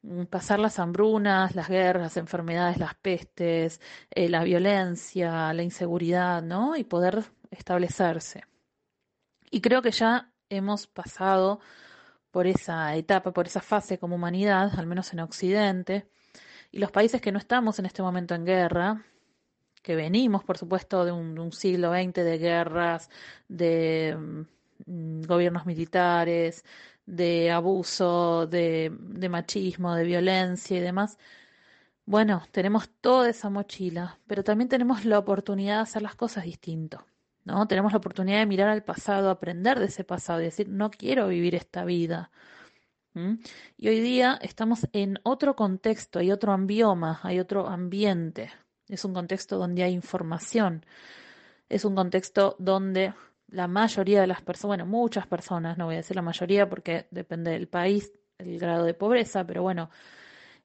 mm, 0.02 0.24
pasar 0.24 0.58
las 0.60 0.78
hambrunas, 0.78 1.54
las 1.56 1.68
guerras, 1.68 2.02
las 2.02 2.16
enfermedades, 2.18 2.76
las 2.78 2.94
pestes, 2.94 3.80
eh, 4.10 4.28
la 4.28 4.44
violencia, 4.44 5.52
la 5.54 5.62
inseguridad, 5.62 6.42
¿no? 6.42 6.76
Y 6.76 6.84
poder 6.84 7.24
establecerse. 7.50 8.44
Y 9.50 9.62
creo 9.62 9.80
que 9.82 9.92
ya 9.92 10.30
hemos 10.50 10.86
pasado 10.86 11.60
por 12.30 12.46
esa 12.46 12.94
etapa, 12.96 13.32
por 13.32 13.46
esa 13.46 13.62
fase 13.62 13.98
como 13.98 14.16
humanidad, 14.16 14.78
al 14.78 14.86
menos 14.86 15.12
en 15.14 15.20
Occidente, 15.20 16.06
y 16.72 16.78
los 16.80 16.92
países 16.92 17.20
que 17.22 17.32
no 17.32 17.38
estamos 17.38 17.78
en 17.78 17.86
este 17.86 18.02
momento 18.02 18.34
en 18.34 18.44
guerra, 18.44 19.04
que 19.82 19.96
venimos, 19.96 20.44
por 20.44 20.58
supuesto, 20.58 21.04
de 21.04 21.12
un, 21.12 21.52
siglo 21.52 21.92
XX 21.92 22.14
de 22.24 22.38
guerras, 22.38 23.10
de 23.48 24.16
mm, 24.86 25.22
gobiernos 25.22 25.66
militares, 25.66 26.64
de 27.06 27.50
abuso, 27.50 28.46
de, 28.46 28.90
machismo, 29.30 29.94
de 29.94 30.04
violencia 30.04 30.76
y 30.76 30.80
demás. 30.80 31.18
Bueno, 32.06 32.42
tenemos 32.52 32.88
toda 33.00 33.30
esa 33.30 33.50
mochila, 33.50 34.18
pero 34.26 34.44
también 34.44 34.68
tenemos 34.68 35.04
la 35.04 35.18
oportunidad 35.18 35.76
de 35.76 35.82
hacer 35.82 36.02
las 36.02 36.16
cosas 36.16 36.44
distinto. 36.44 37.06
¿no? 37.44 37.66
Tenemos 37.66 37.92
la 37.92 37.98
oportunidad 37.98 38.38
de 38.40 38.46
mirar 38.46 38.68
al 38.68 38.84
pasado, 38.84 39.30
aprender 39.30 39.78
de 39.78 39.86
ese 39.86 40.04
pasado 40.04 40.40
y 40.40 40.44
decir, 40.44 40.68
no 40.68 40.90
quiero 40.90 41.28
vivir 41.28 41.54
esta 41.54 41.84
vida. 41.84 42.30
Y 43.76 43.88
hoy 43.88 44.00
día 44.00 44.38
estamos 44.40 44.86
en 44.92 45.18
otro 45.24 45.56
contexto, 45.56 46.20
hay 46.20 46.30
otro 46.30 46.52
ambioma, 46.52 47.20
hay 47.22 47.40
otro 47.40 47.68
ambiente. 47.68 48.50
Es 48.88 49.04
un 49.04 49.14
contexto 49.14 49.58
donde 49.58 49.82
hay 49.82 49.92
información. 49.92 50.86
Es 51.68 51.84
un 51.84 51.94
contexto 51.94 52.56
donde 52.58 53.14
la 53.50 53.68
mayoría 53.68 54.20
de 54.20 54.26
las 54.26 54.42
personas, 54.42 54.78
bueno, 54.78 54.86
muchas 54.86 55.26
personas, 55.26 55.78
no 55.78 55.86
voy 55.86 55.94
a 55.94 55.98
decir 55.98 56.16
la 56.16 56.22
mayoría 56.22 56.68
porque 56.68 57.06
depende 57.10 57.52
del 57.52 57.68
país, 57.68 58.12
el 58.38 58.58
grado 58.58 58.84
de 58.84 58.94
pobreza, 58.94 59.46
pero 59.46 59.62
bueno, 59.62 59.90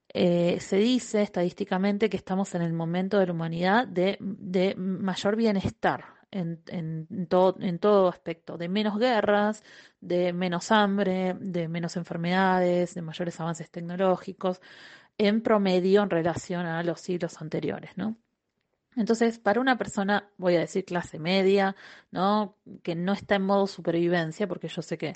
eh, 0.09 0.59
se 0.61 0.77
dice 0.77 1.21
estadísticamente 1.21 2.09
que 2.09 2.17
estamos 2.17 2.55
en 2.55 2.61
el 2.61 2.73
momento 2.73 3.19
de 3.19 3.27
la 3.27 3.33
humanidad 3.33 3.87
de, 3.87 4.17
de 4.19 4.75
mayor 4.75 5.35
bienestar, 5.35 6.05
en, 6.31 6.61
en, 6.67 7.27
todo, 7.27 7.57
en 7.59 7.79
todo 7.79 8.07
aspecto, 8.09 8.57
de 8.57 8.69
menos 8.69 8.97
guerras, 8.99 9.63
de 10.01 10.33
menos 10.33 10.71
hambre, 10.71 11.35
de 11.39 11.67
menos 11.67 11.97
enfermedades, 11.97 12.93
de 12.95 13.01
mayores 13.01 13.39
avances 13.39 13.69
tecnológicos, 13.71 14.61
en 15.17 15.41
promedio 15.41 16.03
en 16.03 16.09
relación 16.09 16.65
a 16.65 16.83
los 16.83 17.01
siglos 17.01 17.41
anteriores, 17.41 17.91
¿no? 17.97 18.17
Entonces, 18.95 19.39
para 19.39 19.59
una 19.59 19.77
persona, 19.77 20.29
voy 20.37 20.55
a 20.55 20.59
decir 20.59 20.85
clase 20.85 21.19
media, 21.19 21.75
¿no? 22.11 22.55
Que 22.83 22.95
no 22.95 23.13
está 23.13 23.35
en 23.35 23.43
modo 23.43 23.67
supervivencia, 23.67 24.47
porque 24.47 24.67
yo 24.67 24.81
sé 24.81 24.97
que 24.97 25.13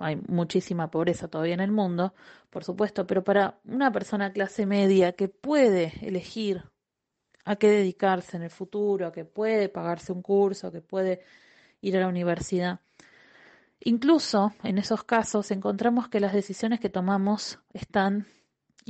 hay 0.00 0.16
muchísima 0.28 0.90
pobreza 0.90 1.28
todavía 1.28 1.54
en 1.54 1.60
el 1.60 1.72
mundo, 1.72 2.14
por 2.50 2.64
supuesto, 2.64 3.06
pero 3.06 3.22
para 3.22 3.60
una 3.64 3.92
persona 3.92 4.32
clase 4.32 4.66
media 4.66 5.12
que 5.12 5.28
puede 5.28 5.92
elegir 6.02 6.64
a 7.44 7.56
qué 7.56 7.70
dedicarse 7.70 8.36
en 8.36 8.42
el 8.42 8.50
futuro, 8.50 9.12
que 9.12 9.24
puede 9.24 9.68
pagarse 9.68 10.12
un 10.12 10.22
curso, 10.22 10.70
que 10.72 10.80
puede 10.80 11.22
ir 11.80 11.96
a 11.96 12.00
la 12.00 12.08
universidad. 12.08 12.80
Incluso 13.80 14.52
en 14.62 14.76
esos 14.78 15.04
casos 15.04 15.50
encontramos 15.50 16.08
que 16.08 16.20
las 16.20 16.34
decisiones 16.34 16.80
que 16.80 16.90
tomamos 16.90 17.58
están 17.72 18.26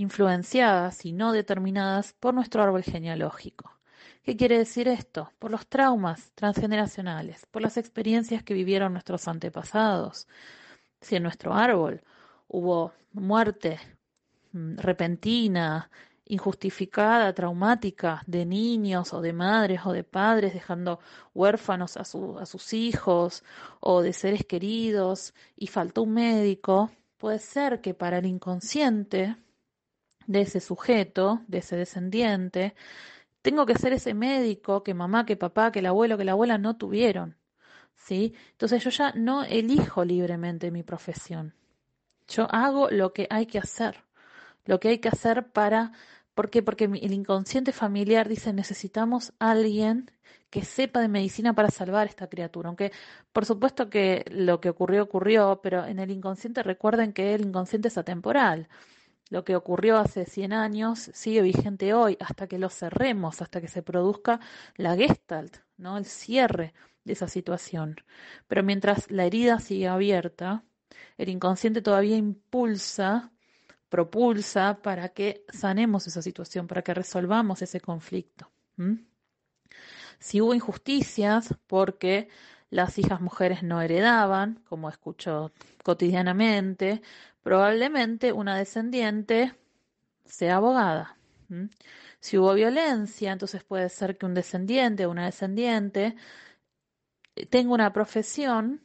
influenciadas 0.01 1.05
y 1.05 1.13
no 1.13 1.33
determinadas 1.33 2.15
por 2.15 2.33
nuestro 2.33 2.63
árbol 2.63 2.83
genealógico. 2.83 3.79
¿Qué 4.23 4.37
quiere 4.37 4.59
decir 4.59 4.89
esto? 4.89 5.33
Por 5.39 5.51
los 5.51 5.67
traumas 5.67 6.33
transgeneracionales, 6.35 7.47
por 7.47 7.63
las 7.63 7.77
experiencias 7.77 8.43
que 8.43 8.55
vivieron 8.55 8.93
nuestros 8.93 9.29
antepasados. 9.29 10.27
Si 11.01 11.17
en 11.17 11.23
nuestro 11.23 11.53
árbol 11.55 12.03
hubo 12.49 12.93
muerte 13.13 13.79
mm, 14.53 14.79
repentina, 14.79 15.91
injustificada, 16.27 17.35
traumática 17.35 18.23
de 18.27 18.47
niños 18.47 19.13
o 19.13 19.21
de 19.21 19.33
madres 19.33 19.81
o 19.85 19.93
de 19.93 20.05
padres 20.05 20.55
dejando 20.55 21.01
huérfanos 21.35 21.97
a, 21.97 22.03
a 22.03 22.47
sus 22.47 22.73
hijos 22.73 23.45
o 23.81 24.01
de 24.01 24.13
seres 24.13 24.47
queridos 24.47 25.35
y 25.57 25.67
faltó 25.67 26.03
un 26.03 26.15
médico, 26.15 26.91
puede 27.19 27.39
ser 27.39 27.81
que 27.81 27.95
para 27.95 28.19
el 28.19 28.27
inconsciente 28.27 29.37
de 30.31 30.43
ese 30.43 30.61
sujeto, 30.61 31.43
de 31.49 31.59
ese 31.59 31.77
descendiente, 31.77 32.75
tengo 33.43 33.67
que 33.67 33.75
ser 33.75 33.93
ese 33.93 34.15
médico 34.15 34.85
que 34.85 34.95
mamá, 34.95 35.27
que 35.27 35.37
papá, 35.37 35.73
que 35.73 35.81
el 35.81 35.87
abuelo, 35.87 36.17
que 36.17 36.25
la 36.25 36.33
abuela 36.33 36.57
no 36.57 36.77
tuvieron. 36.77 37.37
¿Sí? 37.97 38.35
Entonces 38.53 38.85
yo 38.85 38.91
ya 38.91 39.13
no 39.15 39.45
elijo 39.45 40.05
libremente 40.05 40.71
mi 40.71 40.83
profesión. 40.85 41.55
Yo 42.29 42.47
hago 42.51 42.91
lo 42.91 43.13
que 43.13 43.27
hay 43.29 43.47
que 43.47 43.59
hacer. 43.59 44.05
Lo 44.67 44.79
que 44.79 44.89
hay 44.89 44.99
que 44.99 45.09
hacer 45.09 45.49
para 45.49 45.93
¿Por 46.35 46.49
qué? 46.49 46.63
Porque 46.63 46.85
el 46.85 47.13
inconsciente 47.13 47.73
familiar 47.73 48.29
dice 48.29 48.53
necesitamos 48.53 49.33
alguien 49.41 50.11
que 50.49 50.65
sepa 50.65 51.01
de 51.01 51.09
medicina 51.09 51.55
para 51.55 51.71
salvar 51.71 52.07
esta 52.07 52.29
criatura. 52.29 52.69
Aunque 52.69 52.93
por 53.33 53.45
supuesto 53.45 53.91
que 53.91 54.25
lo 54.31 54.61
que 54.61 54.71
ocurrió 54.71 55.03
ocurrió, 55.03 55.61
pero 55.63 55.85
en 55.85 55.99
el 55.99 56.11
inconsciente 56.11 56.63
recuerden 56.63 57.13
que 57.13 57.35
el 57.35 57.43
inconsciente 57.43 57.89
es 57.89 57.99
atemporal. 57.99 58.69
Lo 59.31 59.45
que 59.45 59.57
ocurrió 59.57 59.97
hace 59.97 60.27
100 60.27 60.53
años 60.53 61.11
sigue 61.15 61.41
vigente 61.41 61.95
hoy 61.95 62.17
hasta 62.21 62.49
que 62.49 62.59
lo 62.59 62.69
cerremos, 62.69 63.41
hasta 63.41 63.61
que 63.61 63.69
se 63.69 63.83
produzca 63.83 64.41
la 64.77 64.97
gestalt, 64.97 65.59
¿no? 65.77 65.97
El 65.97 66.05
cierre 66.05 66.75
de 67.05 67.13
esa 67.13 67.29
situación. 67.29 67.97
Pero 68.49 68.63
mientras 68.63 69.11
la 69.11 69.25
herida 69.25 69.61
sigue 69.61 69.89
abierta, 69.89 70.65
el 71.17 71.29
inconsciente 71.29 71.81
todavía 71.81 72.17
impulsa 72.17 73.31
propulsa 73.89 74.81
para 74.83 75.11
que 75.11 75.45
sanemos 75.49 76.07
esa 76.07 76.23
situación, 76.23 76.67
para 76.67 76.83
que 76.83 76.95
resolvamos 76.95 77.63
ese 77.63 77.81
conflicto. 77.81 78.51
Si 80.19 80.41
hubo 80.41 80.55
injusticias 80.55 81.55
porque 81.67 82.29
las 82.71 82.99
hijas 82.99 83.21
mujeres 83.21 83.63
no 83.63 83.83
heredaban, 83.83 84.63
como 84.69 84.89
escucho 84.89 85.53
cotidianamente, 85.83 87.03
probablemente 87.43 88.33
una 88.33 88.57
descendiente 88.57 89.55
sea 90.25 90.57
abogada. 90.57 91.17
Si 92.21 92.39
hubo 92.39 92.55
violencia, 92.55 93.33
entonces 93.33 93.65
puede 93.65 93.89
ser 93.89 94.17
que 94.17 94.27
un 94.27 94.35
descendiente 94.35 95.07
o 95.07 95.11
una 95.11 95.25
descendiente 95.25 96.17
tenga 97.49 97.73
una 97.73 97.93
profesión 97.93 98.83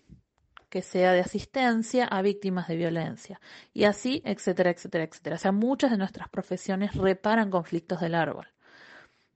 que 0.70 0.82
sea 0.82 1.13
de 1.13 1.22
asistencia 1.22 2.06
a 2.06 2.22
víctimas 2.22 2.68
de 2.68 2.76
violencia. 2.76 3.39
Y 3.74 3.86
así, 3.86 4.22
etcétera, 4.26 4.72
etcétera, 4.72 5.04
etcétera. 5.06 5.36
O 5.36 5.39
sea, 5.39 5.52
muchas 5.52 5.91
de 5.91 5.98
nuestras 5.98 6.28
profesiones 6.30 6.96
reparan 6.96 7.50
conflictos 7.50 8.02
del 8.02 8.15
árbol. 8.15 8.48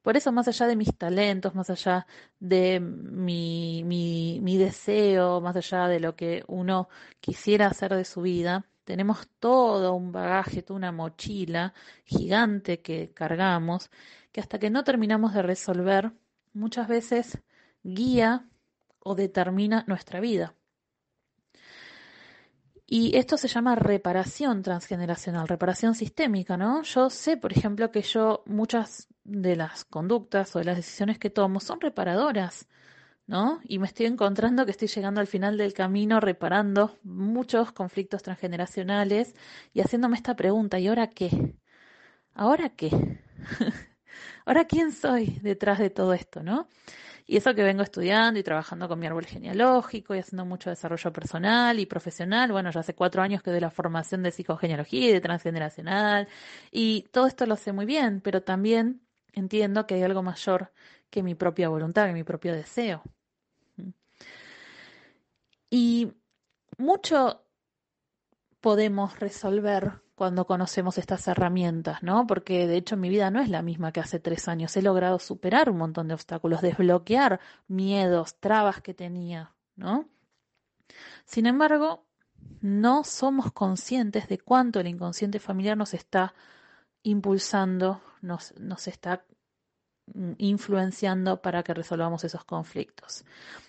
Por 0.02 0.18
eso, 0.18 0.32
más 0.32 0.48
allá 0.48 0.68
de 0.68 0.76
mis 0.76 0.98
talentos, 0.98 1.56
más 1.56 1.70
allá 1.70 2.08
de 2.40 2.80
mi, 2.80 3.84
mi, 3.86 4.40
mi 4.42 4.58
deseo, 4.58 5.42
más 5.42 5.56
allá 5.56 5.88
de 5.88 6.00
lo 6.00 6.16
que 6.16 6.44
uno 6.48 6.90
quisiera 7.20 7.68
hacer 7.68 7.94
de 7.96 8.06
su 8.06 8.22
vida, 8.22 8.66
tenemos 8.90 9.28
todo 9.40 9.94
un 9.94 10.12
bagaje, 10.12 10.64
toda 10.64 10.78
una 10.78 10.92
mochila 10.92 11.76
gigante 12.06 12.82
que 12.82 13.12
cargamos, 13.14 13.92
que 14.32 14.42
hasta 14.42 14.58
que 14.58 14.72
no 14.72 14.84
terminamos 14.84 15.36
de 15.36 15.44
resolver, 15.44 16.12
muchas 16.54 16.88
veces 16.88 17.38
guía 17.84 18.50
o 18.98 19.14
determina 19.14 19.84
nuestra 19.86 20.20
vida. 20.20 20.56
Y 22.88 23.16
esto 23.16 23.38
se 23.38 23.48
llama 23.48 23.76
reparación 23.76 24.64
transgeneracional, 24.64 25.48
reparación 25.48 25.94
sistémica, 25.94 26.58
¿no? 26.58 26.82
Yo 26.82 27.12
sé, 27.12 27.38
por 27.38 27.54
ejemplo, 27.54 27.92
que 27.92 28.02
yo 28.02 28.42
muchas 28.48 29.08
de 29.24 29.56
las 29.56 29.86
conductas 29.86 30.56
o 30.56 30.60
de 30.60 30.66
las 30.66 30.78
decisiones 30.78 31.20
que 31.20 31.30
tomo 31.30 31.60
son 31.60 31.80
reparadoras, 31.80 32.68
¿no? 33.30 33.60
Y 33.64 33.78
me 33.78 33.86
estoy 33.86 34.08
encontrando 34.08 34.66
que 34.66 34.72
estoy 34.72 34.88
llegando 34.88 35.22
al 35.22 35.28
final 35.28 35.56
del 35.56 35.74
camino 35.74 36.20
reparando 36.20 36.98
muchos 37.04 37.72
conflictos 37.72 38.24
transgeneracionales 38.24 39.36
y 39.72 39.82
haciéndome 39.82 40.16
esta 40.18 40.36
pregunta, 40.36 40.80
¿y 40.80 40.88
ahora 40.88 41.12
qué? 41.12 41.56
¿Ahora 42.34 42.70
qué? 42.70 42.90
¿Ahora 44.46 44.66
quién 44.66 44.92
soy 44.92 45.40
detrás 45.44 45.78
de 45.78 45.92
todo 45.92 46.14
esto, 46.14 46.42
no? 46.42 46.68
Y 47.28 47.38
eso 47.38 47.54
que 47.54 47.64
vengo 47.64 47.84
estudiando 47.84 48.40
y 48.40 48.44
trabajando 48.44 48.88
con 48.88 48.98
mi 49.00 49.06
árbol 49.06 49.28
genealógico 49.28 50.16
y 50.16 50.20
haciendo 50.20 50.46
mucho 50.46 50.72
desarrollo 50.72 51.14
personal 51.14 51.80
y 51.80 51.86
profesional. 51.86 52.52
Bueno, 52.52 52.72
ya 52.72 52.80
hace 52.80 52.96
cuatro 52.96 53.22
años 53.22 53.44
que 53.44 53.52
doy 53.52 53.60
la 53.60 53.70
formación 53.70 54.24
de 54.24 54.32
psicogenealogía 54.32 55.10
y 55.10 55.14
de 55.14 55.22
transgeneracional. 55.22 56.28
Y 56.72 57.04
todo 57.12 57.28
esto 57.28 57.46
lo 57.46 57.58
sé 57.58 57.74
muy 57.74 57.86
bien, 57.86 58.22
pero 58.22 58.42
también 58.42 59.02
entiendo 59.34 59.86
que 59.86 59.96
hay 59.96 60.04
algo 60.04 60.24
mayor 60.24 60.72
que 61.12 61.22
mi 61.22 61.36
propia 61.36 61.70
voluntad, 61.70 62.08
que 62.08 62.14
mi 62.14 62.24
propio 62.24 62.54
deseo. 62.54 63.04
Y 65.70 66.14
mucho 66.78 67.44
podemos 68.62 69.20
resolver 69.20 70.02
cuando 70.16 70.46
conocemos 70.46 70.98
estas 70.98 71.28
herramientas, 71.28 72.04
¿no? 72.04 72.28
Porque 72.28 72.68
de 72.68 72.76
hecho 72.76 72.98
mi 72.98 73.10
vida 73.10 73.32
no 73.32 73.40
es 73.40 73.50
la 73.50 73.62
misma 73.62 73.94
que 73.94 74.02
hace 74.02 74.20
tres 74.20 74.50
años. 74.50 74.76
He 74.76 74.82
logrado 74.82 75.18
superar 75.18 75.70
un 75.70 75.78
montón 75.78 76.10
de 76.10 76.14
obstáculos, 76.14 76.62
desbloquear 76.62 77.40
miedos, 77.68 78.36
trabas 78.40 78.82
que 78.82 78.94
tenía, 78.94 79.56
¿no? 79.78 80.10
Sin 81.24 81.46
embargo, 81.46 82.06
no 82.60 83.04
somos 83.06 83.54
conscientes 83.54 84.28
de 84.28 84.40
cuánto 84.40 84.80
el 84.80 84.88
inconsciente 84.88 85.40
familiar 85.40 85.78
nos 85.78 85.94
está 85.94 86.34
impulsando, 87.04 88.02
nos, 88.22 88.54
nos 88.60 88.88
está 88.88 89.24
influenciando 90.38 91.42
para 91.42 91.64
que 91.64 91.74
resolvamos 91.74 92.24
esos 92.24 92.44
conflictos. 92.44 93.26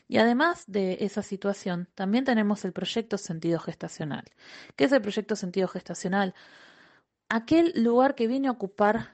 Y 0.08 0.18
además 0.18 0.64
de 0.66 0.98
esa 1.00 1.22
situación, 1.22 1.88
también 1.94 2.24
tenemos 2.24 2.64
el 2.64 2.72
proyecto 2.72 3.16
sentido 3.18 3.60
gestacional. 3.60 4.24
¿Qué 4.76 4.84
es 4.84 4.92
el 4.92 5.02
proyecto 5.02 5.36
sentido 5.36 5.68
gestacional? 5.68 6.34
Aquel 7.28 7.72
lugar 7.76 8.16
que 8.16 8.26
viene 8.26 8.48
a 8.48 8.52
ocupar 8.52 9.12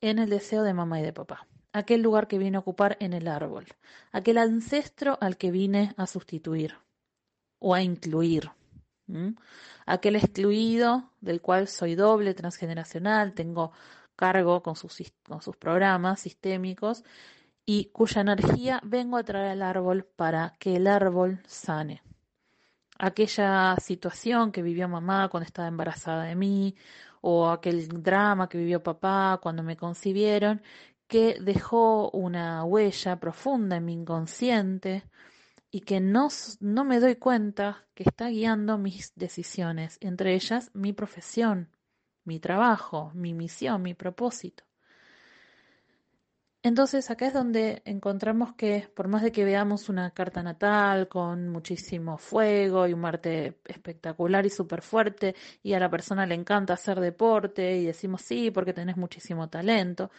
en 0.00 0.18
el 0.18 0.30
deseo 0.30 0.62
de 0.62 0.72
mamá 0.72 1.00
y 1.00 1.02
de 1.02 1.12
papá. 1.12 1.46
Aquel 1.72 2.00
lugar 2.00 2.26
que 2.26 2.38
viene 2.38 2.56
a 2.56 2.60
ocupar 2.60 2.96
en 3.00 3.12
el 3.12 3.28
árbol. 3.28 3.66
Aquel 4.12 4.38
ancestro 4.38 5.18
al 5.20 5.36
que 5.36 5.50
vine 5.50 5.94
a 5.96 6.06
sustituir 6.06 6.74
o 7.58 7.74
a 7.74 7.82
incluir. 7.82 8.50
Aquel 9.86 10.16
excluido 10.16 11.10
del 11.20 11.40
cual 11.40 11.68
soy 11.68 11.94
doble, 11.96 12.32
transgeneracional, 12.34 13.34
tengo 13.34 13.72
cargo 14.20 14.62
con 14.62 14.76
sus, 14.76 15.02
con 15.26 15.40
sus 15.40 15.56
programas 15.56 16.20
sistémicos 16.20 17.04
y 17.64 17.86
cuya 17.86 18.20
energía 18.20 18.80
vengo 18.84 19.16
a 19.16 19.24
traer 19.24 19.52
al 19.52 19.62
árbol 19.62 20.04
para 20.04 20.56
que 20.58 20.76
el 20.76 20.86
árbol 20.86 21.40
sane. 21.46 22.02
Aquella 22.98 23.76
situación 23.80 24.52
que 24.52 24.60
vivió 24.60 24.88
mamá 24.88 25.30
cuando 25.30 25.46
estaba 25.46 25.68
embarazada 25.68 26.24
de 26.24 26.34
mí, 26.34 26.76
o 27.22 27.48
aquel 27.48 27.88
drama 28.02 28.48
que 28.48 28.58
vivió 28.58 28.82
papá 28.82 29.38
cuando 29.42 29.62
me 29.62 29.76
concibieron, 29.76 30.62
que 31.06 31.38
dejó 31.40 32.10
una 32.10 32.64
huella 32.64 33.18
profunda 33.18 33.76
en 33.76 33.86
mi 33.86 33.94
inconsciente 33.94 35.04
y 35.70 35.80
que 35.80 36.00
no, 36.00 36.28
no 36.60 36.84
me 36.84 37.00
doy 37.00 37.16
cuenta 37.16 37.86
que 37.94 38.02
está 38.02 38.28
guiando 38.28 38.76
mis 38.76 39.14
decisiones, 39.14 39.96
entre 40.00 40.34
ellas 40.34 40.70
mi 40.74 40.92
profesión, 40.92 41.68
mi 42.24 42.40
trabajo, 42.40 43.10
mi 43.14 43.34
misión, 43.34 43.82
mi 43.82 43.94
propósito. 43.94 44.64
Entonces 46.62 47.10
acá 47.10 47.26
es 47.26 47.32
donde 47.32 47.80
encontramos 47.86 48.52
que 48.54 48.86
por 48.94 49.08
más 49.08 49.22
de 49.22 49.32
que 49.32 49.44
veamos 49.44 49.88
una 49.88 50.10
carta 50.10 50.42
natal 50.42 51.08
con 51.08 51.48
muchísimo 51.48 52.18
fuego 52.18 52.86
y 52.86 52.92
un 52.92 53.00
Marte 53.00 53.60
espectacular 53.64 54.44
y 54.44 54.50
súper 54.50 54.82
fuerte 54.82 55.34
y 55.62 55.72
a 55.72 55.80
la 55.80 55.88
persona 55.90 56.26
le 56.26 56.34
encanta 56.34 56.74
hacer 56.74 57.00
deporte 57.00 57.78
y 57.78 57.86
decimos 57.86 58.20
sí 58.20 58.50
porque 58.50 58.74
tenés 58.74 58.98
muchísimo 58.98 59.48
talento, 59.48 60.10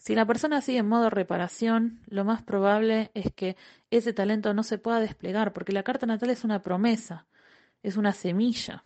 si 0.00 0.14
la 0.14 0.26
persona 0.26 0.62
sigue 0.62 0.78
en 0.78 0.88
modo 0.88 1.10
reparación, 1.10 2.00
lo 2.08 2.24
más 2.24 2.42
probable 2.42 3.10
es 3.14 3.32
que 3.34 3.56
ese 3.90 4.12
talento 4.14 4.54
no 4.54 4.62
se 4.62 4.78
pueda 4.78 5.00
desplegar 5.00 5.52
porque 5.52 5.72
la 5.72 5.82
carta 5.82 6.06
natal 6.06 6.30
es 6.30 6.44
una 6.44 6.62
promesa, 6.62 7.26
es 7.82 7.96
una 7.96 8.12
semilla 8.12 8.82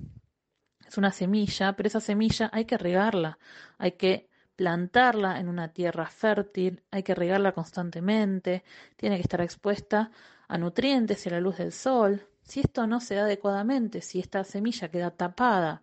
es 0.95 0.99
una 0.99 1.11
semilla, 1.11 1.75
pero 1.75 1.89
esa 1.89 2.01
semilla 2.01 2.51
hay 2.53 2.67
que 2.67 2.79
regarla, 2.79 3.39
hay 3.79 3.93
que 3.93 4.29
plantarla 4.55 5.41
en 5.41 5.49
una 5.49 5.73
tierra 5.73 6.07
fértil, 6.07 6.83
hay 6.93 7.03
que 7.03 7.17
regarla 7.17 7.51
constantemente, 7.51 8.63
tiene 8.97 9.17
que 9.17 9.23
estar 9.23 9.41
expuesta 9.41 10.13
a 10.47 10.57
nutrientes 10.57 11.27
y 11.27 11.29
a 11.29 11.33
la 11.33 11.41
luz 11.41 11.59
del 11.59 11.73
sol. 11.73 12.23
Si 12.45 12.61
esto 12.61 12.87
no 12.87 13.01
se 13.01 13.17
da 13.17 13.23
adecuadamente, 13.23 14.03
si 14.03 14.21
esta 14.21 14.45
semilla 14.45 14.89
queda 14.89 15.11
tapada 15.11 15.83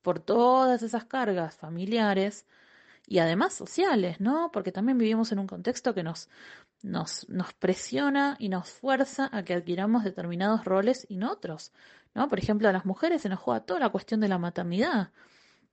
por 0.00 0.20
todas 0.20 0.82
esas 0.84 1.06
cargas 1.06 1.56
familiares 1.56 2.46
y 3.08 3.18
además 3.18 3.54
sociales, 3.54 4.20
¿no? 4.20 4.52
Porque 4.52 4.70
también 4.70 4.96
vivimos 4.96 5.32
en 5.32 5.40
un 5.40 5.48
contexto 5.48 5.92
que 5.92 6.04
nos, 6.04 6.28
nos, 6.82 7.28
nos 7.28 7.52
presiona 7.54 8.36
y 8.38 8.48
nos 8.48 8.70
fuerza 8.70 9.28
a 9.32 9.42
que 9.42 9.54
adquiramos 9.54 10.04
determinados 10.04 10.64
roles 10.64 11.04
y 11.08 11.16
no 11.16 11.32
otros. 11.32 11.72
¿No? 12.14 12.28
Por 12.28 12.38
ejemplo, 12.38 12.68
a 12.68 12.72
las 12.72 12.84
mujeres 12.84 13.22
se 13.22 13.28
nos 13.28 13.40
juega 13.40 13.60
toda 13.60 13.80
la 13.80 13.90
cuestión 13.90 14.20
de 14.20 14.28
la 14.28 14.38
maternidad, 14.38 15.12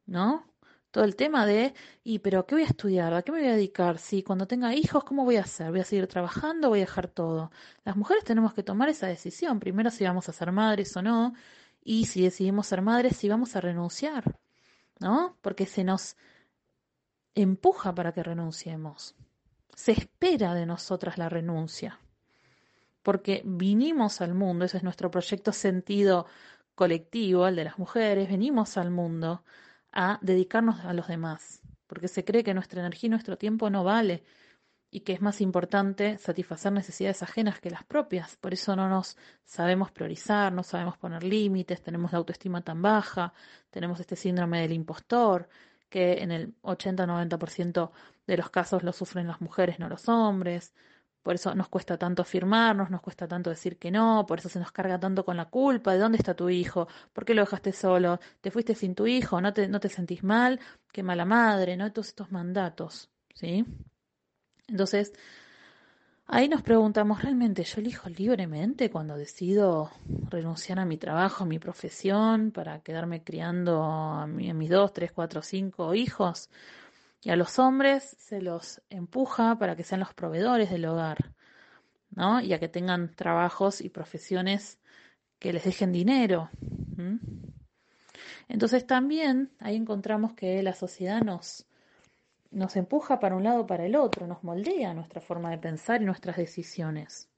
¿no? 0.05 0.45
Todo 0.91 1.03
el 1.03 1.15
tema 1.15 1.45
de, 1.45 1.73
y 2.03 2.19
pero 2.19 2.45
¿qué 2.47 2.55
voy 2.55 2.63
a 2.63 2.67
estudiar? 2.67 3.13
¿A 3.13 3.21
qué 3.21 3.31
me 3.31 3.39
voy 3.39 3.47
a 3.49 3.55
dedicar? 3.55 3.99
Si 3.99 4.23
cuando 4.23 4.47
tenga 4.47 4.73
hijos, 4.73 5.03
¿cómo 5.03 5.23
voy 5.23 5.35
a 5.37 5.41
hacer? 5.41 5.69
¿Voy 5.69 5.81
a 5.81 5.85
seguir 5.85 6.07
trabajando? 6.07 6.69
¿Voy 6.69 6.79
a 6.79 6.81
dejar 6.81 7.07
todo? 7.09 7.51
Las 7.83 7.95
mujeres 7.95 8.23
tenemos 8.23 8.53
que 8.53 8.63
tomar 8.63 8.89
esa 8.89 9.07
decisión, 9.07 9.59
primero 9.59 9.91
si 9.91 10.03
vamos 10.03 10.29
a 10.29 10.33
ser 10.33 10.51
madres 10.51 10.95
o 10.97 11.01
no, 11.01 11.33
y 11.83 12.05
si 12.07 12.23
decidimos 12.23 12.67
ser 12.67 12.81
madres, 12.81 13.17
si 13.17 13.29
vamos 13.29 13.55
a 13.55 13.61
renunciar, 13.61 14.39
¿no? 14.99 15.37
Porque 15.41 15.65
se 15.65 15.83
nos 15.83 16.17
empuja 17.35 17.93
para 17.93 18.11
que 18.11 18.23
renunciemos. 18.23 19.15
Se 19.75 19.91
espera 19.91 20.53
de 20.55 20.65
nosotras 20.65 21.17
la 21.17 21.29
renuncia 21.29 21.99
porque 23.03 23.41
vinimos 23.45 24.21
al 24.21 24.33
mundo, 24.33 24.65
ese 24.65 24.77
es 24.77 24.83
nuestro 24.83 25.11
proyecto 25.11 25.51
sentido 25.51 26.25
colectivo, 26.75 27.47
el 27.47 27.55
de 27.55 27.65
las 27.65 27.77
mujeres, 27.79 28.29
venimos 28.29 28.77
al 28.77 28.91
mundo 28.91 29.43
a 29.91 30.19
dedicarnos 30.21 30.85
a 30.85 30.93
los 30.93 31.07
demás, 31.07 31.61
porque 31.87 32.07
se 32.07 32.23
cree 32.23 32.43
que 32.43 32.53
nuestra 32.53 32.79
energía 32.81 33.07
y 33.07 33.11
nuestro 33.11 33.37
tiempo 33.37 33.69
no 33.69 33.83
vale 33.83 34.23
y 34.91 35.01
que 35.01 35.13
es 35.13 35.21
más 35.21 35.41
importante 35.41 36.17
satisfacer 36.17 36.71
necesidades 36.71 37.21
ajenas 37.21 37.59
que 37.59 37.69
las 37.69 37.83
propias. 37.83 38.37
Por 38.37 38.53
eso 38.53 38.75
no 38.75 38.89
nos 38.89 39.17
sabemos 39.45 39.91
priorizar, 39.91 40.51
no 40.51 40.63
sabemos 40.63 40.97
poner 40.97 41.23
límites, 41.23 41.81
tenemos 41.81 42.11
la 42.11 42.17
autoestima 42.17 42.61
tan 42.61 42.81
baja, 42.81 43.33
tenemos 43.69 43.99
este 43.99 44.15
síndrome 44.15 44.61
del 44.61 44.73
impostor, 44.73 45.47
que 45.89 46.23
en 46.23 46.31
el 46.31 46.55
80-90% 46.61 47.91
de 48.27 48.37
los 48.37 48.49
casos 48.49 48.83
lo 48.83 48.93
sufren 48.93 49.27
las 49.27 49.41
mujeres, 49.41 49.79
no 49.79 49.89
los 49.89 50.07
hombres. 50.09 50.73
Por 51.23 51.35
eso 51.35 51.53
nos 51.53 51.67
cuesta 51.67 51.97
tanto 51.97 52.21
afirmarnos, 52.21 52.89
nos 52.89 53.01
cuesta 53.01 53.27
tanto 53.27 53.49
decir 53.49 53.77
que 53.77 53.91
no, 53.91 54.25
por 54.25 54.39
eso 54.39 54.49
se 54.49 54.59
nos 54.59 54.71
carga 54.71 54.99
tanto 54.99 55.25
con 55.25 55.37
la 55.37 55.45
culpa 55.45 55.93
de 55.93 55.99
dónde 55.99 56.17
está 56.17 56.33
tu 56.33 56.49
hijo, 56.49 56.87
por 57.13 57.25
qué 57.25 57.33
lo 57.33 57.41
dejaste 57.41 57.73
solo, 57.73 58.19
te 58.41 58.51
fuiste 58.51 58.73
sin 58.73 58.95
tu 58.95 59.05
hijo, 59.05 59.41
no 59.41 59.53
te, 59.53 59.67
no 59.67 59.79
te 59.79 59.89
sentís 59.89 60.23
mal, 60.23 60.59
qué 60.91 61.03
mala 61.03 61.25
madre, 61.25 61.75
¿no? 61.75 61.91
Todos 61.91 62.07
estos 62.07 62.31
mandatos, 62.31 63.09
¿sí? 63.33 63.65
Entonces, 64.67 65.13
ahí 66.25 66.47
nos 66.47 66.61
preguntamos, 66.61 67.21
¿realmente 67.21 67.63
yo 67.63 67.81
elijo 67.81 68.07
libremente 68.09 68.89
cuando 68.89 69.17
decido 69.17 69.91
renunciar 70.29 70.79
a 70.79 70.85
mi 70.85 70.97
trabajo, 70.97 71.43
a 71.43 71.47
mi 71.47 71.59
profesión, 71.59 72.51
para 72.51 72.79
quedarme 72.81 73.23
criando 73.23 73.83
a, 73.83 74.27
mis 74.27 74.69
dos, 74.69 74.93
tres, 74.93 75.11
cuatro, 75.11 75.41
cinco 75.41 75.93
hijos? 75.95 76.49
Y 77.21 77.31
a 77.31 77.35
los 77.35 77.59
hombres 77.59 78.15
se 78.17 78.41
los 78.41 78.81
empuja 78.89 79.57
para 79.57 79.75
que 79.75 79.83
sean 79.83 79.99
los 79.99 80.13
proveedores 80.13 80.69
del 80.69 80.85
hogar, 80.85 81.33
¿no? 82.11 82.41
Y 82.41 82.53
a 82.53 82.59
que 82.59 82.69
tengan 82.69 83.13
trabajos 83.13 83.81
y 83.81 83.89
profesiones 83.89 84.79
que 85.37 85.53
les 85.53 85.63
dejen 85.63 85.91
dinero. 85.91 86.49
Entonces 88.47 88.85
también 88.87 89.51
ahí 89.59 89.75
encontramos 89.75 90.33
que 90.33 90.63
la 90.63 90.73
sociedad 90.73 91.21
nos, 91.21 91.65
nos 92.51 92.75
empuja 92.75 93.19
para 93.19 93.35
un 93.35 93.43
lado 93.43 93.65
para 93.67 93.85
el 93.85 93.95
otro, 93.95 94.27
nos 94.27 94.43
moldea 94.43 94.93
nuestra 94.93 95.21
forma 95.21 95.51
de 95.51 95.57
pensar 95.57 96.01
y 96.01 96.05
nuestras 96.05 96.37
decisiones. 96.37 97.29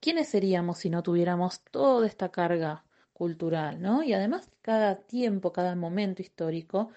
¿Quiénes 0.00 0.28
seríamos 0.28 0.78
si 0.78 0.90
no 0.90 1.02
tuviéramos 1.02 1.60
toda 1.70 2.06
esta 2.06 2.30
carga 2.30 2.84
cultural, 3.12 3.82
¿no? 3.82 4.02
Y 4.02 4.14
además 4.14 4.48
cada 4.62 4.96
tiempo, 4.96 5.52
cada 5.52 5.74
momento 5.74 6.22
histórico 6.22 6.90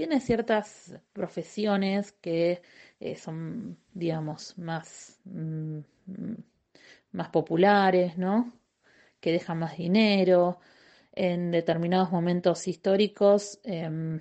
tiene 0.00 0.18
ciertas 0.20 0.94
profesiones 1.12 2.12
que 2.12 2.62
eh, 3.00 3.16
son, 3.16 3.76
digamos, 3.92 4.56
más, 4.56 5.20
mm, 5.26 5.80
más 7.12 7.28
populares, 7.28 8.16
¿no? 8.16 8.50
Que 9.20 9.30
dejan 9.30 9.58
más 9.58 9.76
dinero. 9.76 10.58
En 11.12 11.50
determinados 11.50 12.10
momentos 12.12 12.66
históricos, 12.66 13.60
em, 13.62 14.18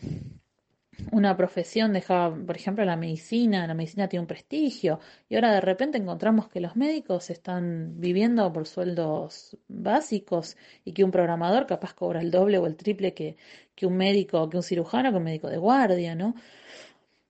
una 1.12 1.38
profesión 1.38 1.94
dejaba, 1.94 2.36
por 2.36 2.56
ejemplo, 2.58 2.84
la 2.86 2.98
medicina, 2.98 3.66
la 3.66 3.74
medicina 3.74 4.08
tiene 4.10 4.22
un 4.22 4.28
prestigio 4.28 5.00
y 5.30 5.36
ahora 5.36 5.54
de 5.54 5.62
repente 5.62 5.98
encontramos 5.98 6.50
que 6.50 6.60
los 6.60 6.76
médicos 6.76 7.30
están 7.30 8.00
viviendo 8.00 8.52
por 8.52 8.68
sueldos 8.68 9.58
básicos 9.68 10.58
y 10.84 10.94
que 10.94 11.04
un 11.04 11.12
programador 11.12 11.68
capaz 11.68 11.94
cobra 11.94 12.22
el 12.22 12.32
doble 12.32 12.58
o 12.58 12.68
el 12.68 12.76
triple 12.76 13.14
que, 13.14 13.38
que 13.80 13.86
un 13.88 13.96
médico, 13.96 14.50
que 14.50 14.58
un 14.58 14.64
cirujano, 14.64 15.10
que 15.12 15.18
un 15.18 15.24
médico 15.24 15.50
de 15.50 15.58
guardia, 15.58 16.14
¿no? 16.14 16.36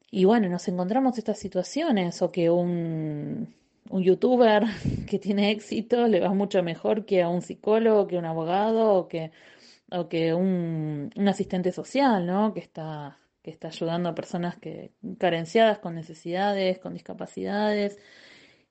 Y 0.09 0.25
bueno, 0.25 0.49
nos 0.49 0.67
encontramos 0.67 1.17
estas 1.19 1.37
situaciones 1.37 2.23
o 2.23 2.31
que 2.31 2.49
un, 2.49 3.53
un 3.89 4.03
youtuber 4.03 4.63
que 5.07 5.19
tiene 5.19 5.51
éxito 5.51 6.07
le 6.07 6.19
va 6.19 6.33
mucho 6.33 6.63
mejor 6.63 7.05
que 7.05 7.21
a 7.21 7.29
un 7.29 7.43
psicólogo, 7.43 8.07
que 8.07 8.17
un 8.17 8.25
abogado 8.25 8.95
o 8.95 9.07
que, 9.07 9.31
o 9.91 10.09
que 10.09 10.33
un, 10.33 11.11
un 11.15 11.27
asistente 11.27 11.71
social, 11.71 12.25
¿no? 12.25 12.53
Que 12.53 12.61
está 12.61 13.19
que 13.43 13.51
está 13.51 13.67
ayudando 13.69 14.09
a 14.09 14.15
personas 14.15 14.57
que 14.57 14.91
carenciadas 15.17 15.79
con 15.79 15.95
necesidades, 15.95 16.79
con 16.79 16.93
discapacidades. 16.93 17.99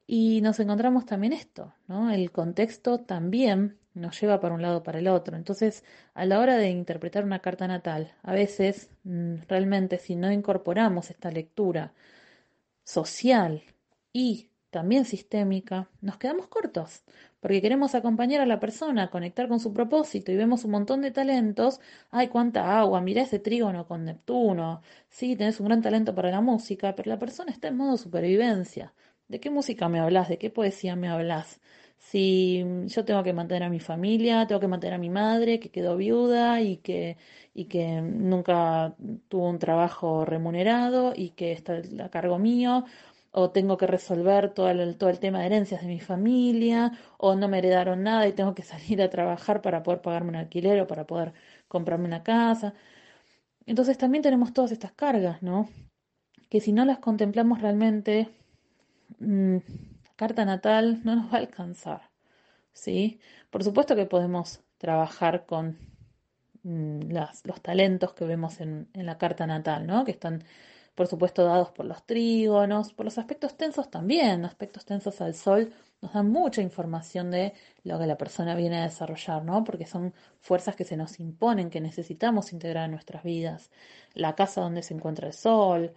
Y 0.07 0.41
nos 0.43 0.59
encontramos 0.61 1.07
también 1.07 1.33
esto, 1.33 1.75
¿no? 1.87 2.11
El 2.11 2.33
contexto 2.33 2.99
también 2.99 3.79
nos 3.99 4.21
lleva 4.21 4.41
para 4.41 4.55
un 4.55 4.63
lado 4.63 4.79
o 4.79 4.83
para 4.83 4.99
el 4.99 5.09
otro. 5.09 5.37
Entonces, 5.37 5.85
a 6.15 6.25
la 6.27 6.41
hora 6.41 6.57
de 6.57 6.71
interpretar 6.71 7.25
una 7.25 7.41
carta 7.41 7.67
natal, 7.69 8.13
a 8.23 8.33
veces 8.33 8.91
mm, 9.05 9.37
realmente 9.49 9.99
si 9.99 10.17
no 10.17 10.31
incorporamos 10.33 11.11
esta 11.11 11.31
lectura 11.31 11.93
social 12.85 13.63
y 14.13 14.51
también 14.71 15.05
sistémica, 15.05 15.89
nos 16.01 16.19
quedamos 16.19 16.49
cortos 16.49 17.05
porque 17.41 17.63
queremos 17.63 17.95
acompañar 17.95 18.41
a 18.41 18.47
la 18.47 18.61
persona 18.61 19.11
conectar 19.11 19.49
con 19.49 19.61
su 19.61 19.73
propósito 19.73 20.33
y 20.33 20.37
vemos 20.37 20.65
un 20.65 20.73
montón 20.73 21.03
de 21.03 21.11
talentos. 21.11 21.81
Ay, 22.11 22.29
cuánta 22.29 22.79
agua, 22.81 23.01
mira 23.01 23.23
ese 23.23 23.39
trígono 23.39 23.87
con 23.87 24.05
Neptuno. 24.05 24.83
Sí, 25.09 25.37
tenés 25.37 25.61
un 25.61 25.67
gran 25.67 25.83
talento 25.83 26.15
para 26.15 26.31
la 26.31 26.41
música, 26.41 26.95
pero 26.97 27.11
la 27.11 27.19
persona 27.19 27.53
está 27.53 27.69
en 27.69 27.77
modo 27.77 27.97
supervivencia. 27.97 28.93
¿De 29.29 29.41
qué 29.41 29.51
música 29.51 29.89
me 29.89 30.01
hablas? 30.01 30.29
¿De 30.29 30.39
qué 30.39 30.51
poesía 30.51 30.97
me 30.97 31.09
hablas? 31.09 31.61
Si 31.99 32.65
yo 32.87 33.05
tengo 33.05 33.23
que 33.23 33.33
mantener 33.33 33.65
a 33.65 33.71
mi 33.71 33.81
familia, 33.81 34.47
tengo 34.47 34.61
que 34.61 34.69
mantener 34.69 34.95
a 34.95 34.99
mi 34.99 35.11
madre 35.11 35.61
que 35.61 35.71
quedó 35.71 35.97
viuda 35.97 36.61
y 36.63 36.79
que, 36.79 37.17
y 37.55 37.67
que 37.67 38.01
nunca 38.01 38.95
tuvo 39.29 39.49
un 39.51 39.59
trabajo 39.59 40.25
remunerado 40.25 41.13
y 41.17 41.31
que 41.31 41.53
está 41.53 41.83
a 42.05 42.09
cargo 42.11 42.39
mío, 42.39 42.85
o 43.33 43.51
tengo 43.51 43.77
que 43.77 43.87
resolver 43.87 44.51
todo 44.55 44.71
el, 44.71 44.97
todo 44.97 45.11
el 45.11 45.19
tema 45.21 45.41
de 45.41 45.47
herencias 45.47 45.83
de 45.83 45.89
mi 45.89 46.01
familia, 46.01 46.93
o 47.19 47.35
no 47.35 47.49
me 47.49 47.59
heredaron 47.59 48.03
nada 48.05 48.27
y 48.29 48.33
tengo 48.33 48.55
que 48.55 48.63
salir 48.73 49.03
a 49.03 49.11
trabajar 49.11 49.61
para 49.63 49.83
poder 49.83 50.01
pagarme 50.01 50.31
un 50.31 50.37
alquiler 50.37 50.81
o 50.81 50.87
para 50.87 51.07
poder 51.07 51.33
comprarme 51.69 52.07
una 52.07 52.23
casa. 52.23 52.75
Entonces 53.67 53.99
también 53.99 54.23
tenemos 54.23 54.53
todas 54.53 54.73
estas 54.73 54.93
cargas, 54.93 55.43
¿no? 55.43 55.69
Que 56.51 56.61
si 56.61 56.73
no 56.73 56.85
las 56.87 56.99
contemplamos 57.01 57.63
realmente, 57.63 58.29
mmm, 59.21 59.59
carta 60.19 60.45
natal 60.45 61.01
no 61.05 61.17
nos 61.17 61.33
va 61.33 61.39
a 61.39 61.41
alcanzar, 61.41 62.11
¿sí? 62.73 63.21
Por 63.51 63.65
supuesto 63.65 63.97
que 63.97 64.07
podemos 64.07 64.61
trabajar 64.79 65.47
con 65.47 65.79
mm, 66.65 67.13
los 67.45 67.63
talentos 67.63 68.15
que 68.15 68.25
vemos 68.27 68.61
en, 68.61 68.89
en 68.95 69.07
la 69.07 69.19
carta 69.19 69.47
natal, 69.47 69.87
¿no? 69.87 70.05
Que 70.05 70.13
están 70.13 70.45
por 70.95 71.07
supuesto 71.07 71.45
dados 71.45 71.71
por 71.71 71.87
los 71.87 72.05
trígonos, 72.07 72.93
por 72.93 73.05
los 73.07 73.19
aspectos 73.19 73.57
tensos 73.57 73.91
también, 73.91 74.45
aspectos 74.45 74.85
tensos 74.85 75.21
al 75.21 75.35
sol 75.35 75.73
nos 76.01 76.13
dan 76.13 76.31
mucha 76.31 76.63
información 76.63 77.31
de 77.31 77.55
lo 77.85 77.99
que 77.99 78.07
la 78.07 78.17
persona 78.17 78.55
viene 78.55 78.79
a 78.79 78.85
desarrollar, 78.85 79.45
¿no? 79.45 79.65
Porque 79.65 79.87
son 79.87 80.15
fuerzas 80.41 80.77
que 80.77 80.85
se 80.85 80.97
nos 80.97 81.19
imponen, 81.19 81.71
que 81.71 81.81
necesitamos 81.81 82.53
integrar 82.53 82.85
en 82.87 82.93
nuestras 82.93 83.23
vidas. 83.25 83.71
La 84.15 84.35
casa 84.35 84.61
donde 84.61 84.83
se 84.83 84.95
encuentra 84.95 85.27
el 85.27 85.33
sol. 85.35 85.95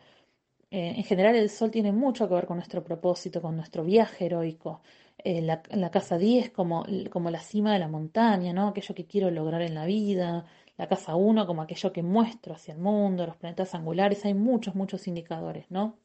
Eh, 0.72 0.94
en 0.98 1.04
general 1.04 1.36
el 1.36 1.50
sol 1.50 1.70
tiene 1.72 1.92
mucho 1.92 2.28
que 2.28 2.34
ver 2.36 2.48
con 2.48 2.58
nuestro 2.58 2.84
propósito, 2.84 3.42
con 3.42 3.56
nuestro 3.56 3.84
viaje 3.84 4.26
heroico. 4.26 4.82
Eh, 5.24 5.42
la, 5.42 5.92
casa 5.92 6.18
10 6.18 6.50
como, 6.52 6.86
como 7.12 7.30
la 7.30 7.42
cima 7.42 7.74
de 7.74 7.80
la 7.80 7.88
montaña, 7.88 8.54
¿no? 8.54 8.70
Aquello 8.70 8.96
que 8.96 9.06
quiero 9.06 9.30
lograr 9.30 9.62
en 9.62 9.76
la 9.76 9.86
vida 9.86 10.46
la 10.82 10.88
casa 10.88 11.16
1 11.16 11.46
como 11.46 11.62
aquello 11.62 11.94
que 11.94 12.02
muestro 12.02 12.56
hacia 12.56 12.74
el 12.74 12.80
mundo, 12.80 13.28
los 13.28 13.38
planetas 13.38 13.76
angulares, 13.76 14.26
hay 14.26 14.34
muchos, 14.34 14.74
muchos 14.74 15.08
indicadores, 15.08 15.70
¿no? 15.70 16.00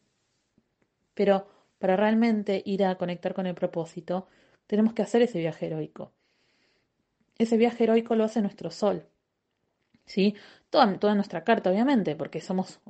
Pero 1.14 1.46
para 1.78 1.96
realmente 1.96 2.62
ir 2.66 2.84
a 2.84 2.96
conectar 2.98 3.32
con 3.32 3.46
el 3.46 3.54
propósito, 3.54 4.26
tenemos 4.66 4.92
que 4.92 5.00
hacer 5.00 5.22
ese 5.22 5.38
viaje 5.38 5.66
heroico. 5.66 6.12
Ese 7.38 7.56
viaje 7.56 7.84
heroico 7.84 8.14
lo 8.16 8.24
hace 8.24 8.42
nuestro 8.42 8.70
sol. 8.70 9.06
¿Sí? 10.04 10.34
Toda, 11.00 11.14
nuestra 11.14 11.42
carta, 11.42 11.70
obviamente, 11.70 12.16
porque 12.16 12.40
somos, 12.40 12.80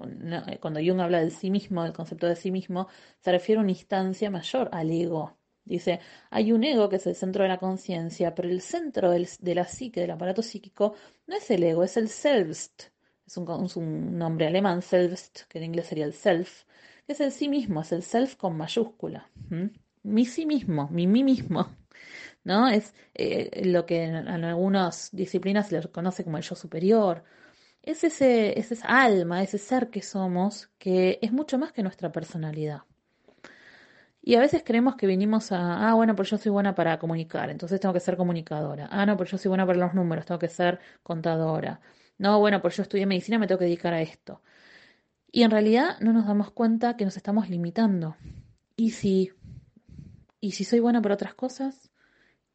cuando 0.61 0.81
Jung 0.81 1.01
habla 1.01 1.21
del 1.21 1.31
sí 1.31 1.51
mismo, 1.51 1.85
del 1.85 1.93
concepto 1.93 2.27
de 2.27 2.37
sí 2.37 2.51
mismo, 2.51 2.89
se 3.21 3.31
refiere 3.33 3.61
a 3.61 3.63
una 3.63 3.71
instancia 3.71 4.31
mayor 4.31 4.69
al 4.73 4.91
ego, 4.91 5.37
Dice, 5.67 5.99
hay 6.31 6.53
un 6.53 6.63
ego 6.63 6.89
que 6.89 6.97
es 6.97 7.07
el 7.09 7.17
centro 7.17 7.43
de 7.43 7.49
la 7.49 7.59
conciencia, 7.59 8.37
pero 8.37 8.49
el 8.49 8.61
centro 8.61 9.11
del, 9.11 9.29
de 9.41 9.55
la 9.57 9.65
psique, 9.65 10.01
del 10.01 10.13
aparato 10.13 10.41
psíquico, 10.41 10.95
no 11.27 11.37
es 11.37 11.51
el 11.51 11.65
ego, 11.65 11.83
es 11.83 11.97
el 11.97 12.09
selbst. 12.09 12.85
Es 13.27 13.37
un, 13.37 14.17
nombre 14.17 14.47
alemán, 14.47 14.81
selbst, 14.81 15.41
que 15.49 15.59
en 15.59 15.65
inglés 15.65 15.87
sería 15.87 16.05
el 16.05 16.13
self, 16.13 16.63
que 17.05 17.15
es 17.15 17.21
el 17.21 17.33
sí 17.33 17.49
mismo, 17.49 17.81
es 17.81 17.91
el 17.91 18.05
self 18.05 18.37
con 18.37 18.57
mayúscula. 18.57 19.29
Mi 20.05 20.25
sí 20.25 20.47
mismo, 20.47 20.89
mi 20.89 21.09
mí 21.09 21.25
mismo. 21.25 21.69
¿No? 22.45 22.69
Es 22.69 22.95
eh, 23.15 23.63
lo 23.65 23.87
que 23.87 24.05
en, 24.05 24.15
en, 24.15 24.45
algunas 24.45 25.11
disciplinas 25.11 25.69
se 25.69 25.81
le 25.81 25.89
conoce 25.89 26.23
como 26.23 26.37
el 26.37 26.45
yo 26.45 26.55
superior. 26.55 27.25
Es 27.87 28.05
ese, 28.05 28.59
es 28.59 28.73
esa 28.73 28.89
alma, 29.03 29.43
ese 29.43 29.57
ser 29.57 29.89
que 29.89 30.03
somos, 30.03 30.69
que 30.79 31.19
es 31.23 31.33
mucho 31.33 31.57
más 31.57 31.73
que 31.73 31.83
nuestra 31.83 32.13
personalidad. 32.13 32.83
Y 34.21 34.35
a 34.35 34.41
veces 34.41 34.63
creemos 34.65 34.97
que 34.97 35.07
vinimos 35.07 35.53
a, 35.53 35.89
ah, 35.89 35.95
bueno, 35.95 36.17
pero 36.17 36.29
yo 36.29 36.37
soy 36.37 36.51
buena 36.51 36.75
para 36.75 36.99
comunicar, 36.99 37.49
entonces 37.49 37.79
tengo 37.79 37.95
que 37.95 38.01
ser 38.01 38.17
comunicadora. 38.17 38.89
Ah, 38.91 39.07
no, 39.07 39.17
pero 39.17 39.31
yo 39.31 39.39
soy 39.39 39.51
buena 39.51 39.65
para 39.65 39.79
los 39.79 39.95
números, 39.95 40.27
tengo 40.27 40.41
que 40.41 40.49
ser 40.49 40.81
contadora. 41.05 41.81
No, 42.19 42.41
bueno, 42.41 42.61
pues 42.61 42.77
yo 42.77 42.83
estudié 42.83 43.07
medicina, 43.07 43.39
me 43.39 43.47
tengo 43.47 43.61
que 43.61 43.67
dedicar 43.67 43.95
a 43.95 44.03
esto. 44.03 44.43
Y 45.31 45.45
en 45.45 45.53
realidad 45.53 46.01
no 46.01 46.13
nos 46.13 46.27
damos 46.27 46.51
cuenta 46.51 46.97
que 46.97 47.05
nos 47.05 47.17
estamos 47.17 47.49
limitando. 47.49 48.17
¿Y 48.75 48.91
si, 48.91 49.31
y 50.41 50.53
si 50.53 50.65
soy 50.65 50.81
buena 50.81 51.01
para 51.01 51.15
otras 51.15 51.35
cosas? 51.35 51.93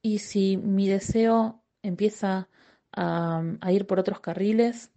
¿Y 0.02 0.20
si 0.20 0.58
mi 0.58 0.90
deseo 0.90 1.64
empieza 1.84 2.50
a 2.92 3.72
ir 3.72 3.88
por 3.88 3.98
otros 3.98 4.20
carriles? 4.20 4.92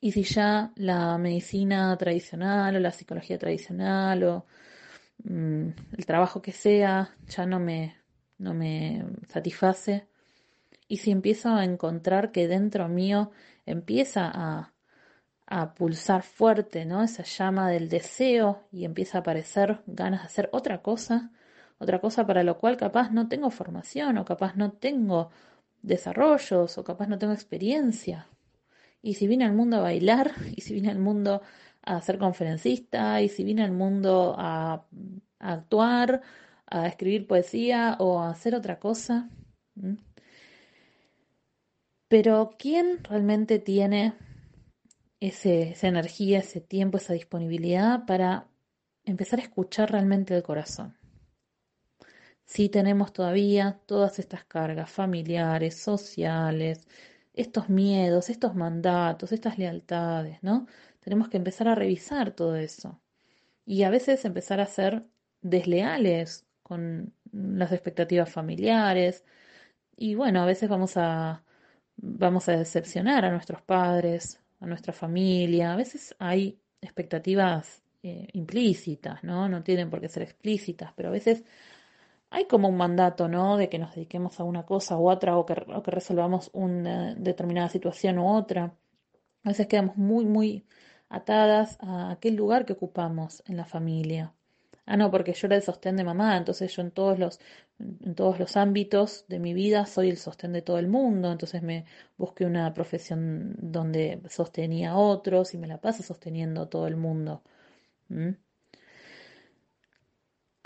¿Y 0.00 0.12
si 0.12 0.22
ya 0.24 0.72
la 0.76 1.18
medicina 1.18 1.96
tradicional 1.96 2.76
o 2.76 2.80
la 2.80 2.92
psicología 2.92 3.38
tradicional 3.38 4.22
o 4.24 4.46
Mm, 5.24 5.70
el 5.96 6.06
trabajo 6.06 6.42
que 6.42 6.52
sea 6.52 7.16
ya 7.28 7.46
no 7.46 7.58
me, 7.60 7.96
no 8.38 8.54
me 8.54 9.04
satisface. 9.28 10.06
Y 10.88 10.98
si 10.98 11.10
empiezo 11.10 11.50
a 11.50 11.64
encontrar 11.64 12.32
que 12.32 12.48
dentro 12.48 12.88
mío 12.88 13.32
empieza 13.66 14.30
a, 14.32 14.74
a 15.46 15.74
pulsar 15.74 16.22
fuerte, 16.22 16.84
¿no? 16.86 17.02
Esa 17.02 17.24
llama 17.24 17.70
del 17.70 17.88
deseo 17.88 18.64
y 18.72 18.84
empieza 18.84 19.18
a 19.18 19.20
aparecer 19.22 19.82
ganas 19.86 20.22
de 20.22 20.26
hacer 20.26 20.50
otra 20.52 20.82
cosa, 20.82 21.32
otra 21.78 22.00
cosa 22.00 22.26
para 22.26 22.44
lo 22.44 22.58
cual 22.58 22.76
capaz 22.76 23.10
no 23.12 23.28
tengo 23.28 23.50
formación 23.50 24.18
o 24.18 24.24
capaz 24.24 24.56
no 24.56 24.72
tengo 24.72 25.30
desarrollos 25.82 26.78
o 26.78 26.84
capaz 26.84 27.08
no 27.08 27.18
tengo 27.18 27.32
experiencia. 27.34 28.28
Y 29.06 29.14
si 29.14 29.28
vine 29.28 29.44
al 29.44 29.52
mundo 29.52 29.76
a 29.76 29.82
bailar 29.82 30.32
y 30.56 30.62
si 30.62 30.74
vine 30.74 30.90
al 30.90 30.98
mundo 30.98 31.40
a 31.82 32.00
ser 32.00 32.18
conferencista 32.18 33.22
y 33.22 33.28
si 33.28 33.44
vine 33.44 33.62
al 33.62 33.70
mundo 33.70 34.34
a 34.36 34.84
actuar, 35.38 36.22
a 36.66 36.88
escribir 36.88 37.28
poesía 37.28 37.96
o 38.00 38.18
a 38.18 38.30
hacer 38.30 38.56
otra 38.56 38.80
cosa. 38.80 39.30
Pero 42.08 42.50
¿quién 42.58 43.04
realmente 43.04 43.60
tiene 43.60 44.14
esa 45.20 45.86
energía, 45.86 46.40
ese 46.40 46.60
tiempo, 46.60 46.98
esa 46.98 47.12
disponibilidad 47.12 48.06
para 48.06 48.48
empezar 49.04 49.38
a 49.38 49.42
escuchar 49.42 49.92
realmente 49.92 50.34
el 50.34 50.42
corazón? 50.42 50.96
Si 52.44 52.68
tenemos 52.68 53.12
todavía 53.12 53.78
todas 53.86 54.18
estas 54.18 54.44
cargas 54.44 54.90
familiares, 54.90 55.76
sociales, 55.76 56.88
estos 57.36 57.68
miedos, 57.68 58.30
estos 58.30 58.54
mandatos, 58.54 59.32
estas 59.32 59.58
lealtades, 59.58 60.42
¿no? 60.42 60.66
Tenemos 61.00 61.28
que 61.28 61.36
empezar 61.36 61.68
a 61.68 61.74
revisar 61.74 62.32
todo 62.32 62.56
eso. 62.56 63.00
Y 63.66 63.84
a 63.84 63.90
veces 63.90 64.24
empezar 64.24 64.60
a 64.60 64.66
ser 64.66 65.04
desleales 65.42 66.46
con 66.62 67.14
las 67.32 67.72
expectativas 67.72 68.30
familiares. 68.30 69.24
Y 69.96 70.14
bueno, 70.14 70.42
a 70.42 70.46
veces 70.46 70.68
vamos 70.68 70.96
a, 70.96 71.44
vamos 71.96 72.48
a 72.48 72.56
decepcionar 72.56 73.24
a 73.24 73.30
nuestros 73.30 73.62
padres, 73.62 74.40
a 74.60 74.66
nuestra 74.66 74.92
familia. 74.92 75.72
A 75.72 75.76
veces 75.76 76.14
hay 76.18 76.58
expectativas 76.80 77.82
eh, 78.02 78.28
implícitas, 78.32 79.22
¿no? 79.24 79.48
No 79.48 79.62
tienen 79.62 79.90
por 79.90 80.00
qué 80.00 80.08
ser 80.08 80.22
explícitas, 80.22 80.92
pero 80.96 81.08
a 81.10 81.12
veces 81.12 81.44
hay 82.30 82.46
como 82.46 82.68
un 82.68 82.76
mandato, 82.76 83.28
¿no? 83.28 83.56
De 83.56 83.68
que 83.68 83.78
nos 83.78 83.94
dediquemos 83.94 84.40
a 84.40 84.44
una 84.44 84.64
cosa 84.66 84.98
u 84.98 85.08
otra 85.10 85.36
o 85.38 85.46
que, 85.46 85.54
que 85.54 85.90
resolvamos 85.90 86.50
una 86.52 87.14
determinada 87.14 87.68
situación 87.68 88.18
u 88.18 88.28
otra. 88.28 88.74
A 89.44 89.48
veces 89.50 89.66
quedamos 89.68 89.96
muy, 89.96 90.24
muy 90.26 90.66
atadas 91.08 91.78
a 91.80 92.10
aquel 92.12 92.34
lugar 92.36 92.66
que 92.66 92.74
ocupamos 92.74 93.42
en 93.46 93.56
la 93.56 93.64
familia. 93.64 94.34
Ah, 94.86 94.96
no, 94.96 95.10
porque 95.10 95.32
yo 95.32 95.46
era 95.48 95.56
el 95.56 95.62
sostén 95.62 95.96
de 95.96 96.04
mamá, 96.04 96.36
entonces 96.36 96.74
yo 96.74 96.82
en 96.82 96.92
todos 96.92 97.18
los, 97.18 97.40
en 97.78 98.14
todos 98.14 98.38
los 98.38 98.56
ámbitos 98.56 99.24
de 99.28 99.40
mi 99.40 99.52
vida 99.52 99.84
soy 99.86 100.10
el 100.10 100.16
sostén 100.16 100.52
de 100.52 100.62
todo 100.62 100.78
el 100.78 100.86
mundo, 100.88 101.32
entonces 101.32 101.62
me 101.62 101.84
busqué 102.16 102.44
una 102.46 102.72
profesión 102.72 103.56
donde 103.58 104.22
sostenía 104.30 104.92
a 104.92 104.98
otros 104.98 105.54
y 105.54 105.58
me 105.58 105.66
la 105.66 105.80
paso 105.80 106.02
sosteniendo 106.04 106.62
a 106.62 106.70
todo 106.70 106.86
el 106.86 106.96
mundo. 106.96 107.42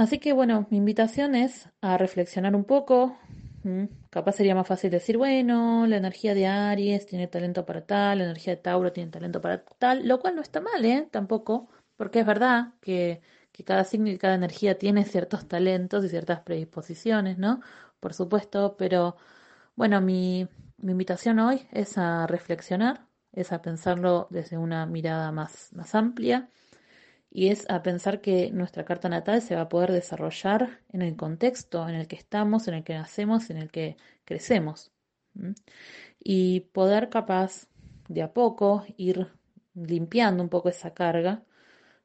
Así 0.01 0.19
que 0.19 0.33
bueno, 0.33 0.67
mi 0.71 0.79
invitación 0.79 1.35
es 1.35 1.69
a 1.83 1.99
reflexionar 1.99 2.57
un 2.57 2.65
poco. 2.65 3.19
Capaz 4.09 4.33
sería 4.33 4.55
más 4.55 4.67
fácil 4.67 4.91
decir, 4.91 5.19
bueno, 5.19 5.87
la 5.87 5.99
energía 5.99 6.33
de 6.33 6.47
Aries 6.47 7.05
tiene 7.05 7.27
talento 7.27 7.67
para 7.67 7.85
tal, 7.85 8.17
la 8.17 8.25
energía 8.25 8.55
de 8.55 8.63
Tauro 8.63 8.95
tiene 8.95 9.11
talento 9.11 9.43
para 9.43 9.63
tal, 9.63 10.09
lo 10.09 10.19
cual 10.19 10.37
no 10.37 10.41
está 10.41 10.63
mal, 10.63 10.83
¿eh? 10.87 11.07
Tampoco, 11.11 11.69
porque 11.99 12.21
es 12.21 12.27
verdad 12.27 12.73
que, 12.81 13.21
que 13.53 13.63
cada 13.63 13.85
signo 13.85 14.09
y 14.09 14.17
cada 14.17 14.37
energía 14.37 14.79
tiene 14.79 15.05
ciertos 15.05 15.47
talentos 15.47 16.03
y 16.03 16.09
ciertas 16.09 16.41
predisposiciones, 16.41 17.37
¿no? 17.37 17.61
Por 18.01 18.15
supuesto, 18.15 18.77
pero 18.79 19.17
bueno, 19.77 20.01
mi, 20.01 20.49
mi 20.79 20.93
invitación 20.93 21.41
hoy 21.41 21.69
es 21.73 21.99
a 21.99 22.27
reflexionar, 22.27 23.07
es 23.33 23.53
a 23.53 23.61
pensarlo 23.61 24.29
desde 24.31 24.57
una 24.57 24.87
mirada 24.87 25.31
más, 25.31 25.75
más 25.75 25.95
amplia 25.95 26.49
y 27.31 27.49
es 27.49 27.69
a 27.71 27.83
pensar 27.83 28.21
que 28.21 28.51
nuestra 28.51 28.85
carta 28.85 29.09
natal 29.09 29.41
se 29.41 29.55
va 29.55 29.63
a 29.63 29.69
poder 29.69 29.93
desarrollar 29.93 30.81
en 30.93 31.03
el 31.03 31.17
contexto 31.17 31.89
en 31.89 31.95
el 31.95 32.09
que 32.09 32.17
estamos, 32.17 32.67
en 32.69 32.75
el 32.75 32.85
que 32.85 32.95
nacemos, 32.95 33.51
en 33.51 33.59
el 33.59 33.71
que 33.71 33.97
crecemos. 34.25 34.91
Y 36.19 36.61
poder 36.73 37.09
capaz 37.09 37.69
de 38.09 38.23
a 38.23 38.33
poco 38.33 38.85
ir 38.97 39.29
limpiando 39.75 40.43
un 40.43 40.49
poco 40.49 40.69
esa 40.69 40.93
carga, 40.93 41.45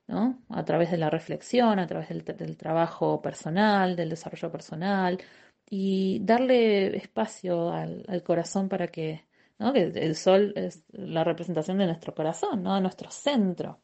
¿no? 0.07 0.43
A 0.49 0.63
través 0.65 0.91
de 0.91 0.97
la 0.97 1.09
reflexión, 1.09 1.79
a 1.79 1.87
través 1.87 2.09
del, 2.09 2.57
trabajo 2.57 3.21
personal, 3.21 3.95
del 3.95 4.09
desarrollo 4.09 4.51
personal, 4.51 5.19
y 5.67 6.19
darle 6.23 6.95
espacio 6.97 7.71
al, 7.71 8.23
corazón 8.23 8.69
para 8.69 8.87
que, 8.87 9.25
¿no? 9.59 9.73
que 9.73 9.81
el 9.83 10.15
sol 10.15 10.53
es 10.55 10.83
la 10.91 11.23
representación 11.23 11.79
de 11.79 11.87
nuestro 11.87 12.13
corazón, 12.13 12.63
¿no? 12.63 12.75
de 12.75 12.81
nuestro 12.81 13.09
centro 13.09 13.81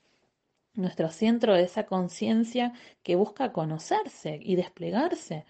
nuestro 0.73 1.09
centro 1.09 1.55
de 1.55 1.63
esa 1.63 1.85
conciencia 1.85 2.73
que 3.03 3.15
busca 3.15 3.51
conocerse 3.51 4.39
y 4.41 4.55
desplegarse. 4.55 5.45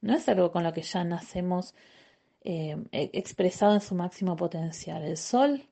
No 0.00 0.14
es 0.14 0.28
algo 0.28 0.52
con 0.52 0.64
lo 0.64 0.72
que 0.72 0.82
ya 0.82 1.04
nacemos 1.04 1.74
eh, 2.42 2.76
e-, 2.92 3.10
expresado 3.12 3.74
en 3.74 3.80
su 3.80 3.94
máximo 3.94 4.36
potencial. 4.36 5.02
El 5.02 5.16
sol 5.16 5.68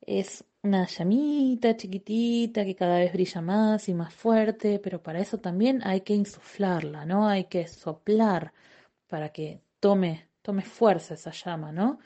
es 0.00 0.44
una 0.62 0.86
llamita 0.86 1.76
chiquitita 1.76 2.64
que 2.64 2.74
cada 2.74 2.98
vez 2.98 3.12
brilla 3.12 3.40
más 3.40 3.88
y 3.88 3.94
más 3.94 4.12
fuerte, 4.12 4.78
pero 4.80 5.02
para 5.02 5.20
eso 5.20 5.38
también 5.38 5.80
hay 5.84 6.02
que 6.02 6.14
insuflarla, 6.14 7.06
¿no? 7.06 7.28
Hay 7.28 7.44
que 7.44 7.66
soplar 7.68 8.52
para 9.08 9.30
que 9.30 9.60
tome, 9.80 10.28
tome 10.42 10.62
fuerza 10.62 11.14
esa 11.14 11.30
llama, 11.30 11.72
¿no? 11.72 11.98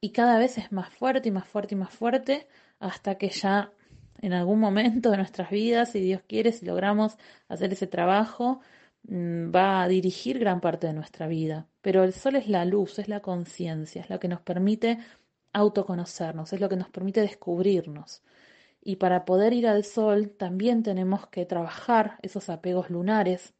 Y 0.00 0.10
cada 0.12 0.38
vez 0.38 0.58
es 0.58 0.72
más 0.72 0.90
fuerte 0.90 1.28
y 1.30 1.32
más 1.32 1.48
fuerte 1.48 1.74
y 1.74 1.78
más 1.78 1.90
fuerte 1.90 2.46
hasta 2.78 3.16
que 3.16 3.30
ya 3.30 3.72
en 4.22 4.32
algún 4.32 4.60
momento 4.60 5.10
de 5.10 5.16
nuestras 5.18 5.50
vidas, 5.50 5.90
si 5.92 6.00
Dios 6.00 6.22
quiere, 6.26 6.52
si 6.52 6.66
logramos 6.66 7.16
hacer 7.48 7.72
ese 7.72 7.86
trabajo, 7.86 8.60
mm, 9.04 9.54
va 9.54 9.82
a 9.82 9.88
dirigir 9.88 10.38
gran 10.38 10.60
parte 10.60 10.86
de 10.86 10.92
nuestra 10.92 11.26
vida. 11.26 11.68
Pero 11.82 12.04
el 12.04 12.12
sol 12.12 12.36
es 12.36 12.48
la 12.48 12.64
luz, 12.64 12.98
es 12.98 13.08
la 13.08 13.20
conciencia, 13.20 14.02
es 14.02 14.10
lo 14.10 14.18
que 14.20 14.28
nos 14.28 14.40
permite 14.40 14.98
autoconocernos, 15.52 16.52
es 16.52 16.60
lo 16.60 16.68
que 16.68 16.76
nos 16.76 16.90
permite 16.90 17.20
descubrirnos. 17.20 18.22
Y 18.82 18.96
para 18.96 19.24
poder 19.24 19.52
ir 19.52 19.66
al 19.66 19.84
sol 19.84 20.30
también 20.30 20.82
tenemos 20.82 21.26
que 21.28 21.46
trabajar 21.46 22.18
esos 22.22 22.48
apegos 22.48 22.90
lunares 22.90 23.55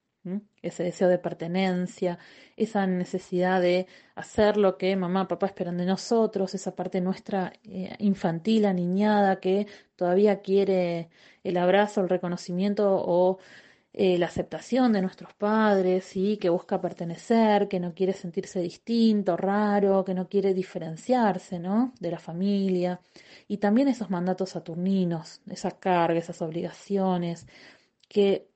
ese 0.62 0.82
deseo 0.84 1.08
de 1.08 1.18
pertenencia, 1.18 2.18
esa 2.56 2.86
necesidad 2.86 3.60
de 3.60 3.86
hacer 4.14 4.56
lo 4.56 4.76
que 4.78 4.96
mamá, 4.96 5.28
papá 5.28 5.46
esperan 5.46 5.76
de 5.76 5.86
nosotros, 5.86 6.54
esa 6.54 6.74
parte 6.74 7.00
nuestra 7.00 7.52
eh, 7.64 7.94
infantil, 7.98 8.66
aniñada, 8.66 9.40
que 9.40 9.66
todavía 9.96 10.40
quiere 10.40 11.08
el 11.44 11.56
abrazo, 11.56 12.00
el 12.00 12.08
reconocimiento 12.08 12.96
o 12.96 13.38
eh, 13.98 14.18
la 14.18 14.26
aceptación 14.26 14.92
de 14.92 15.00
nuestros 15.00 15.32
padres, 15.34 16.16
y 16.16 16.36
que 16.36 16.50
busca 16.50 16.80
pertenecer, 16.82 17.66
que 17.66 17.80
no 17.80 17.94
quiere 17.94 18.12
sentirse 18.12 18.60
distinto, 18.60 19.38
raro, 19.38 20.04
que 20.04 20.12
no 20.12 20.28
quiere 20.28 20.52
diferenciarse 20.52 21.58
¿no? 21.58 21.94
de 21.98 22.10
la 22.10 22.18
familia, 22.18 23.00
y 23.48 23.56
también 23.56 23.88
esos 23.88 24.10
mandatos 24.10 24.50
saturninos, 24.50 25.40
esa 25.48 25.70
carga, 25.70 26.18
esas 26.18 26.42
obligaciones, 26.42 27.46
que 28.08 28.48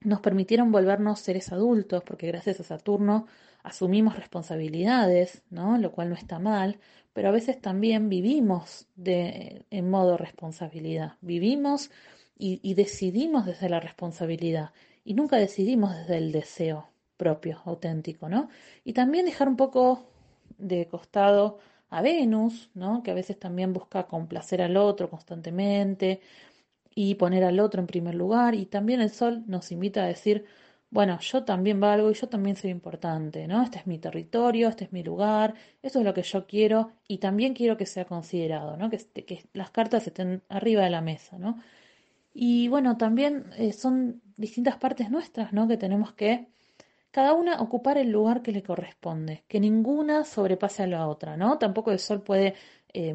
nos 0.00 0.20
permitieron 0.20 0.72
volvernos 0.72 1.20
seres 1.20 1.52
adultos, 1.52 2.02
porque 2.04 2.28
gracias 2.28 2.60
a 2.60 2.64
Saturno 2.64 3.26
asumimos 3.62 4.16
responsabilidades, 4.16 5.42
¿no? 5.50 5.78
Lo 5.78 5.92
cual 5.92 6.10
no 6.10 6.14
está 6.14 6.38
mal, 6.38 6.78
pero 7.12 7.28
a 7.28 7.32
veces 7.32 7.60
también 7.60 8.08
vivimos 8.08 8.86
de, 8.96 9.64
en 9.70 9.90
modo 9.90 10.16
responsabilidad. 10.16 11.14
Vivimos 11.20 11.90
y, 12.38 12.60
y 12.62 12.74
decidimos 12.74 13.46
desde 13.46 13.68
la 13.68 13.80
responsabilidad 13.80 14.70
y 15.04 15.14
nunca 15.14 15.36
decidimos 15.36 15.96
desde 15.96 16.18
el 16.18 16.32
deseo 16.32 16.88
propio, 17.16 17.60
auténtico, 17.64 18.28
¿no? 18.28 18.48
Y 18.84 18.92
también 18.92 19.26
dejar 19.26 19.48
un 19.48 19.56
poco 19.56 20.06
de 20.58 20.86
costado 20.86 21.58
a 21.90 22.02
Venus, 22.02 22.70
¿no? 22.74 23.02
Que 23.02 23.10
a 23.10 23.14
veces 23.14 23.38
también 23.38 23.72
busca 23.72 24.06
complacer 24.06 24.62
al 24.62 24.76
otro 24.76 25.10
constantemente, 25.10 26.20
y 27.00 27.14
poner 27.14 27.44
al 27.44 27.60
otro 27.60 27.80
en 27.80 27.86
primer 27.86 28.16
lugar. 28.16 28.56
Y 28.56 28.66
también 28.66 29.00
el 29.00 29.10
sol 29.10 29.44
nos 29.46 29.70
invita 29.70 30.02
a 30.02 30.06
decir, 30.06 30.46
bueno, 30.90 31.20
yo 31.20 31.44
también 31.44 31.78
valgo 31.78 32.10
y 32.10 32.14
yo 32.14 32.28
también 32.28 32.56
soy 32.56 32.70
importante, 32.70 33.46
¿no? 33.46 33.62
Este 33.62 33.78
es 33.78 33.86
mi 33.86 33.98
territorio, 34.00 34.68
este 34.68 34.84
es 34.86 34.92
mi 34.92 35.04
lugar, 35.04 35.54
esto 35.80 36.00
es 36.00 36.04
lo 36.04 36.12
que 36.12 36.24
yo 36.24 36.48
quiero 36.48 36.90
y 37.06 37.18
también 37.18 37.54
quiero 37.54 37.76
que 37.76 37.86
sea 37.86 38.04
considerado, 38.04 38.76
¿no? 38.76 38.90
Que, 38.90 38.98
que 39.24 39.44
las 39.52 39.70
cartas 39.70 40.08
estén 40.08 40.42
arriba 40.48 40.82
de 40.82 40.90
la 40.90 41.00
mesa, 41.00 41.38
¿no? 41.38 41.62
Y 42.34 42.66
bueno, 42.66 42.96
también 42.96 43.44
eh, 43.58 43.72
son 43.72 44.20
distintas 44.36 44.76
partes 44.76 45.08
nuestras, 45.08 45.52
¿no? 45.52 45.68
Que 45.68 45.76
tenemos 45.76 46.14
que 46.14 46.48
cada 47.12 47.32
una 47.32 47.62
ocupar 47.62 47.96
el 47.96 48.10
lugar 48.10 48.42
que 48.42 48.50
le 48.50 48.64
corresponde, 48.64 49.44
que 49.48 49.60
ninguna 49.60 50.24
sobrepase 50.24 50.82
a 50.82 50.88
la 50.88 51.06
otra, 51.06 51.36
¿no? 51.36 51.58
Tampoco 51.58 51.92
el 51.92 52.00
sol 52.00 52.22
puede 52.22 52.54
eh, 52.92 53.14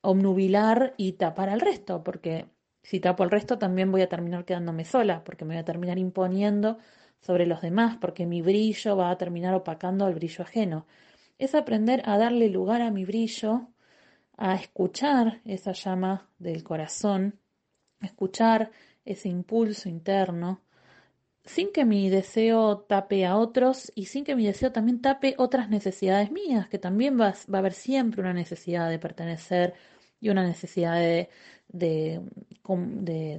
obnubilar 0.00 0.94
y 0.96 1.12
tapar 1.12 1.48
al 1.50 1.60
resto, 1.60 2.02
porque 2.02 2.46
si 2.82 3.00
tapo 3.00 3.24
el 3.24 3.30
resto, 3.30 3.58
también 3.58 3.92
voy 3.92 4.02
a 4.02 4.08
terminar 4.08 4.44
quedándome 4.44 4.84
sola, 4.84 5.22
porque 5.24 5.44
me 5.44 5.54
voy 5.54 5.60
a 5.60 5.64
terminar 5.64 5.98
imponiendo 5.98 6.78
sobre 7.20 7.46
los 7.46 7.62
demás, 7.62 7.96
porque 8.00 8.26
mi 8.26 8.42
brillo 8.42 8.96
va 8.96 9.10
a 9.10 9.18
terminar 9.18 9.54
opacando 9.54 10.08
el 10.08 10.14
brillo 10.14 10.42
ajeno. 10.42 10.86
Es 11.38 11.54
aprender 11.54 12.02
a 12.04 12.18
darle 12.18 12.48
lugar 12.48 12.82
a 12.82 12.90
mi 12.90 13.04
brillo, 13.04 13.68
a 14.36 14.54
escuchar 14.56 15.40
esa 15.44 15.72
llama 15.72 16.28
del 16.38 16.64
corazón, 16.64 17.38
escuchar 18.00 18.72
ese 19.04 19.28
impulso 19.28 19.88
interno, 19.88 20.60
sin 21.44 21.72
que 21.72 21.84
mi 21.84 22.08
deseo 22.10 22.78
tape 22.80 23.26
a 23.26 23.36
otros 23.36 23.92
y 23.94 24.06
sin 24.06 24.24
que 24.24 24.36
mi 24.36 24.46
deseo 24.46 24.72
también 24.72 25.00
tape 25.00 25.34
otras 25.38 25.68
necesidades 25.68 26.30
mías, 26.30 26.68
que 26.68 26.78
también 26.78 27.20
va, 27.20 27.34
va 27.52 27.58
a 27.58 27.60
haber 27.60 27.72
siempre 27.74 28.20
una 28.20 28.32
necesidad 28.32 28.90
de 28.90 28.98
pertenecer 28.98 29.74
y 30.20 30.30
una 30.30 30.44
necesidad 30.44 30.94
de, 30.96 31.28
de, 31.72 32.20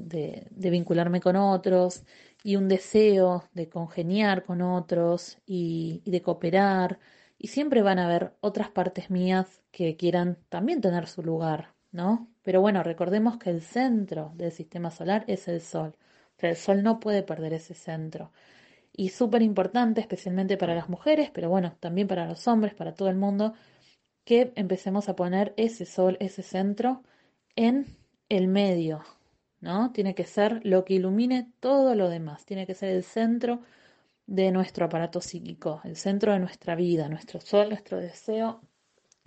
de, 0.01 0.69
vincularme 0.69 1.21
con 1.21 1.36
otros 1.36 2.03
y 2.43 2.55
un 2.55 2.67
deseo 2.67 3.43
de 3.53 3.69
congeniar 3.69 4.43
con 4.43 4.61
otros 4.61 5.38
y, 5.45 6.01
y 6.05 6.11
de 6.11 6.21
cooperar. 6.21 6.99
Y 7.38 7.47
siempre 7.47 7.81
van 7.81 7.99
a 7.99 8.05
haber 8.05 8.34
otras 8.41 8.69
partes 8.69 9.09
mías 9.09 9.61
que 9.71 9.95
quieran 9.97 10.38
también 10.49 10.81
tener 10.81 11.07
su 11.07 11.23
lugar, 11.23 11.73
¿no? 11.91 12.27
Pero 12.41 12.61
bueno, 12.61 12.84
recordemos 12.84 13.38
que 13.38 13.49
el 13.49 13.61
centro 13.61 14.31
del 14.36 14.51
sistema 14.51 14.91
solar 14.91 15.23
es 15.27 15.47
el 15.47 15.61
Sol. 15.61 15.95
O 16.38 16.39
sea, 16.39 16.49
el 16.49 16.55
Sol 16.55 16.84
no 16.84 16.99
puede 16.99 17.23
perder 17.23 17.53
ese 17.53 17.73
centro. 17.73 18.31
Y 18.95 19.09
súper 19.09 19.41
importante, 19.41 20.01
especialmente 20.01 20.57
para 20.57 20.75
las 20.75 20.89
mujeres, 20.89 21.31
pero 21.34 21.49
bueno, 21.49 21.75
también 21.79 22.07
para 22.07 22.27
los 22.27 22.47
hombres, 22.47 22.73
para 22.75 22.93
todo 22.93 23.09
el 23.09 23.15
mundo, 23.15 23.53
que 24.23 24.53
empecemos 24.55 25.09
a 25.09 25.15
poner 25.15 25.53
ese 25.57 25.86
Sol, 25.86 26.17
ese 26.19 26.43
centro 26.43 27.03
en 27.55 27.88
el 28.30 28.47
medio, 28.47 29.03
¿no? 29.61 29.91
Tiene 29.91 30.15
que 30.15 30.26
ser 30.26 30.61
lo 30.65 30.86
que 30.86 30.95
ilumine 30.95 31.51
todo 31.59 31.95
lo 31.95 32.09
demás, 32.09 32.45
tiene 32.45 32.67
que 32.67 32.76
ser 32.76 32.89
el 32.89 33.03
centro 33.03 33.61
de 34.26 34.51
nuestro 34.51 34.86
aparato 34.86 35.21
psíquico, 35.21 35.82
el 35.84 35.95
centro 35.95 36.34
de 36.34 36.39
nuestra 36.39 36.76
vida, 36.76 37.09
nuestro 37.09 37.39
sol, 37.39 37.69
nuestro 37.69 37.97
deseo, 37.97 38.61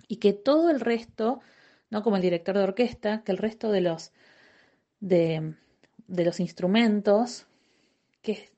y 0.07 0.17
que 0.17 0.33
todo 0.33 0.69
el 0.69 0.79
resto, 0.79 1.41
no 1.89 2.03
como 2.03 2.15
el 2.15 2.21
director 2.21 2.57
de 2.57 2.63
orquesta, 2.63 3.23
que 3.23 3.31
el 3.31 3.37
resto 3.37 3.71
de 3.71 3.81
los, 3.81 4.13
de, 4.99 5.55
los 6.07 6.39
instrumentos, 6.39 7.47
que, 8.21 8.49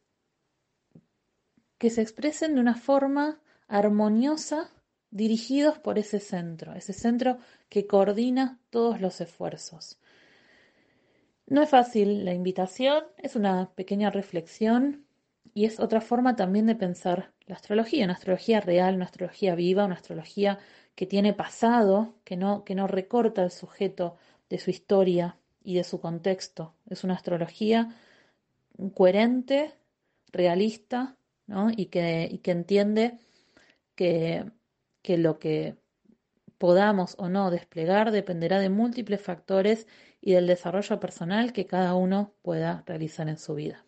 que 1.77 1.89
se 1.89 2.01
expresen 2.01 2.55
de 2.55 2.61
una 2.61 2.75
forma 2.75 3.39
armoniosa 3.67 4.71
dirigidos 5.11 5.79
por 5.79 5.97
ese 5.97 6.19
centro, 6.19 6.73
ese 6.73 6.93
centro 6.93 7.39
que 7.67 7.87
coordina 7.87 8.59
todos 8.69 9.01
los 9.01 9.21
esfuerzos. 9.21 9.99
No 11.49 11.63
es 11.63 11.69
fácil 11.69 12.25
la 12.25 12.33
invitación, 12.35 13.03
es 13.17 13.35
una 13.35 13.71
pequeña 13.73 14.11
reflexión 14.11 15.07
y 15.55 15.65
es 15.65 15.79
otra 15.79 15.99
forma 15.99 16.35
también 16.35 16.67
de 16.67 16.75
pensar 16.75 17.33
la 17.47 17.55
astrología, 17.55 18.05
una 18.05 18.13
astrología 18.13 18.61
real, 18.61 18.93
una 18.93 19.05
astrología 19.05 19.55
viva, 19.55 19.85
una 19.85 19.95
astrología 19.95 20.59
que 20.93 21.07
tiene 21.07 21.33
pasado, 21.33 22.13
que 22.23 22.37
no, 22.37 22.63
que 22.63 22.75
no 22.75 22.85
recorta 22.85 23.43
el 23.43 23.49
sujeto 23.49 24.15
de 24.47 24.59
su 24.59 24.69
historia 24.69 25.37
y 25.63 25.73
de 25.73 25.83
su 25.83 25.99
contexto. 25.99 26.75
Es 26.87 27.03
una 27.03 27.15
astrología 27.15 27.95
coherente, 28.93 29.73
realista, 30.31 31.17
¿no? 31.47 31.71
y, 31.75 31.87
que, 31.87 32.29
y 32.31 32.37
que 32.37 32.51
entiende 32.51 33.17
que, 33.95 34.45
que 35.01 35.17
lo 35.17 35.39
que 35.39 35.77
podamos 36.59 37.15
o 37.17 37.29
no 37.29 37.49
desplegar 37.49 38.11
dependerá 38.11 38.59
de 38.59 38.69
múltiples 38.69 39.21
factores 39.21 39.87
y 40.21 40.33
del 40.33 40.45
desarrollo 40.45 40.99
personal 40.99 41.53
que 41.53 41.65
cada 41.65 41.95
uno 41.95 42.33
pueda 42.43 42.83
realizar 42.85 43.27
en 43.29 43.39
su 43.39 43.55
vida. 43.55 43.85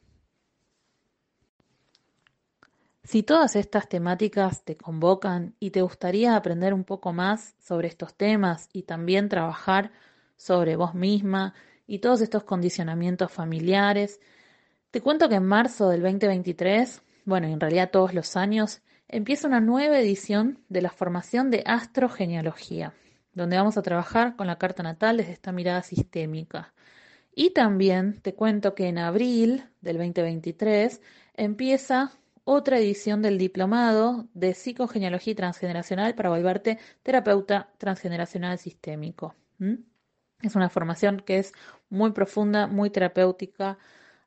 Si 3.03 3.24
todas 3.24 3.55
estas 3.55 3.89
temáticas 3.89 4.63
te 4.63 4.78
convocan 4.78 5.55
y 5.59 5.72
te 5.72 5.82
gustaría 5.82 6.36
aprender 6.36 6.74
un 6.74 6.86
poco 6.86 7.11
más 7.11 7.55
sobre 7.59 7.89
estos 7.89 8.15
temas 8.15 8.69
y 8.72 8.84
también 8.84 9.28
trabajar 9.28 9.91
sobre 10.38 10.76
vos 10.76 10.93
misma 10.93 11.53
y 11.88 11.99
todos 11.99 12.22
estos 12.22 12.43
condicionamientos 12.43 13.32
familiares, 13.32 14.22
te 14.91 15.01
cuento 15.01 15.28
que 15.28 15.36
en 15.36 15.45
marzo 15.45 15.89
del 15.89 16.03
2023, 16.03 17.01
bueno, 17.26 17.47
en 17.47 17.59
realidad 17.59 17.91
todos 17.91 18.13
los 18.13 18.38
años, 18.38 18.82
empieza 19.12 19.47
una 19.47 19.59
nueva 19.59 19.99
edición 19.99 20.59
de 20.70 20.82
la 20.82 20.89
formación 20.89 21.51
de 21.51 21.64
astrogenealogía, 21.66 22.93
donde 23.34 23.57
vamos 23.57 23.78
a 23.78 23.82
trabajar 23.82 24.36
con 24.36 24.47
la 24.47 24.57
carta 24.57 24.84
natal 24.84 25.18
desde 25.18 25.34
esta 25.34 25.51
mirada 25.51 25.84
sistémica. 25.84 26.74
Y 27.36 27.51
también 27.51 28.22
te 28.22 28.34
cuento 28.34 28.74
que 28.74 28.88
en 28.88 28.97
abril 28.97 29.66
del 29.82 29.97
2023 29.97 31.01
empieza 31.36 32.12
otra 32.43 32.80
edición 32.80 33.22
del 33.22 33.38
diplomado 33.38 34.28
de 34.34 34.53
psicogenealogía 34.53 35.36
transgeneracional 35.36 36.16
para 36.16 36.30
volverte 36.30 36.80
terapeuta 37.03 37.70
transgeneracional 37.78 38.57
sistémico. 38.57 39.36
Es 40.41 40.55
una 40.55 40.70
formación 40.70 41.20
que 41.20 41.38
es 41.38 41.53
muy 41.89 42.12
profunda, 42.12 42.68
muy 42.68 42.89
terapéutica. 42.89 43.78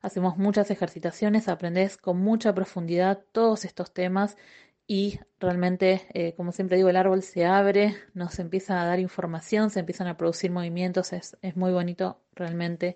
Hacemos 0.01 0.37
muchas 0.37 0.71
ejercitaciones, 0.71 1.49
aprendes 1.49 1.97
con 1.97 2.17
mucha 2.19 2.53
profundidad 2.53 3.23
todos 3.31 3.65
estos 3.65 3.93
temas 3.93 4.37
y 4.87 5.19
realmente, 5.39 6.03
eh, 6.13 6.33
como 6.35 6.51
siempre 6.51 6.77
digo, 6.77 6.89
el 6.89 6.95
árbol 6.95 7.23
se 7.23 7.45
abre, 7.45 7.95
nos 8.13 8.37
empieza 8.39 8.81
a 8.81 8.85
dar 8.85 8.99
información, 8.99 9.69
se 9.69 9.79
empiezan 9.79 10.07
a 10.07 10.17
producir 10.17 10.51
movimientos, 10.51 11.13
es, 11.13 11.37
es 11.41 11.55
muy 11.55 11.71
bonito 11.71 12.21
realmente. 12.33 12.95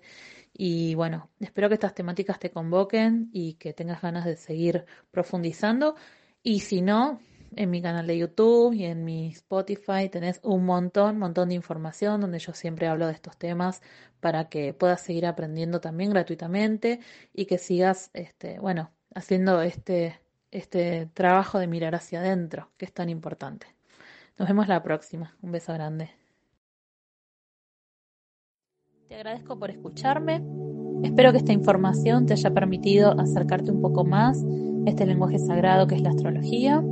Y 0.52 0.94
bueno, 0.94 1.30
espero 1.40 1.68
que 1.68 1.74
estas 1.74 1.94
temáticas 1.94 2.38
te 2.38 2.50
convoquen 2.50 3.30
y 3.32 3.54
que 3.54 3.72
tengas 3.72 4.02
ganas 4.02 4.24
de 4.24 4.36
seguir 4.36 4.84
profundizando. 5.10 5.96
Y 6.42 6.60
si 6.60 6.80
no, 6.80 7.20
en 7.56 7.70
mi 7.70 7.82
canal 7.82 8.06
de 8.06 8.18
YouTube 8.18 8.72
y 8.74 8.84
en 8.84 9.04
mi 9.04 9.28
Spotify 9.30 10.08
tenés 10.10 10.40
un 10.42 10.64
montón, 10.64 11.18
montón 11.18 11.48
de 11.48 11.56
información 11.56 12.20
donde 12.20 12.38
yo 12.38 12.52
siempre 12.54 12.86
hablo 12.86 13.06
de 13.06 13.14
estos 13.14 13.36
temas 13.36 13.82
para 14.20 14.48
que 14.48 14.74
puedas 14.74 15.00
seguir 15.00 15.26
aprendiendo 15.26 15.80
también 15.80 16.10
gratuitamente 16.10 17.00
y 17.34 17.46
que 17.46 17.58
sigas, 17.58 18.10
este, 18.12 18.58
bueno, 18.60 18.92
haciendo 19.14 19.62
este, 19.62 20.20
este 20.50 21.06
trabajo 21.14 21.58
de 21.58 21.66
mirar 21.66 21.94
hacia 21.94 22.20
adentro, 22.20 22.70
que 22.76 22.84
es 22.84 22.92
tan 22.92 23.08
importante. 23.08 23.66
Nos 24.38 24.48
vemos 24.48 24.68
la 24.68 24.82
próxima. 24.82 25.36
Un 25.42 25.52
beso 25.52 25.72
grande. 25.72 26.10
Te 29.08 29.16
agradezco 29.16 29.58
por 29.58 29.70
escucharme. 29.70 30.42
Espero 31.02 31.32
que 31.32 31.38
esta 31.38 31.52
información 31.52 32.26
te 32.26 32.34
haya 32.34 32.52
permitido 32.52 33.18
acercarte 33.18 33.70
un 33.70 33.80
poco 33.80 34.04
más 34.04 34.42
a 34.86 34.90
este 34.90 35.06
lenguaje 35.06 35.38
sagrado 35.38 35.86
que 35.86 35.96
es 35.96 36.02
la 36.02 36.10
astrología. 36.10 36.82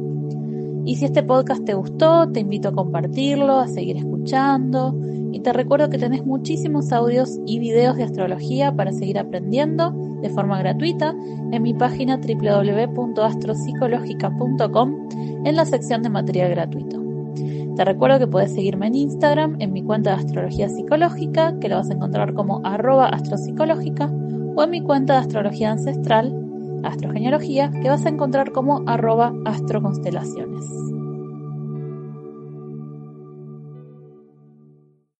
Y 0.85 0.97
si 0.97 1.05
este 1.05 1.23
podcast 1.23 1.65
te 1.65 1.75
gustó, 1.75 2.31
te 2.31 2.41
invito 2.41 2.69
a 2.69 2.73
compartirlo, 2.73 3.59
a 3.59 3.69
seguir 3.69 3.99
escuchando. 3.99 4.95
Y 5.33 5.41
te 5.41 5.53
recuerdo 5.53 5.91
que 5.91 5.99
tenés 5.99 6.25
muchísimos 6.25 6.93
audios 6.93 7.41
y 7.47 7.59
videos 7.59 7.97
de 7.97 8.05
astrología 8.05 8.73
para 8.75 8.93
seguir 8.93 9.19
aprendiendo 9.19 9.91
de 10.23 10.31
forma 10.31 10.59
gratuita 10.59 11.15
en 11.53 11.63
mi 11.63 11.75
página 11.75 12.19
www.astropsicológica.com 12.19 15.09
en 15.45 15.57
la 15.57 15.65
sección 15.65 16.03
de 16.03 16.11
material 16.11 16.51
gratuito. 16.51 17.01
Te 17.77 17.85
recuerdo 17.85 18.19
que 18.19 18.27
puedes 18.27 18.53
seguirme 18.53 18.89
en 18.89 18.97
Instagram 18.97 19.55
en 19.61 19.73
mi 19.73 19.85
cuenta 19.85 20.11
de 20.11 20.17
astrología 20.17 20.69
psicológica, 20.69 21.57
que 21.61 21.69
lo 21.69 21.77
vas 21.77 21.89
a 21.91 21.95
encontrar 21.95 22.35
como 22.35 22.61
arroba 22.65 23.07
astropsicológica, 23.07 24.11
o 24.57 24.65
en 24.65 24.71
mi 24.71 24.81
cuenta 24.81 25.13
de 25.13 25.21
astrología 25.21 25.71
ancestral, 25.71 26.35
astrogenealogía, 26.83 27.71
que 27.71 27.89
vas 27.89 28.05
a 28.05 28.09
encontrar 28.09 28.51
como 28.51 28.83
arroba 28.87 29.33
astroconstelaciones. 29.45 30.98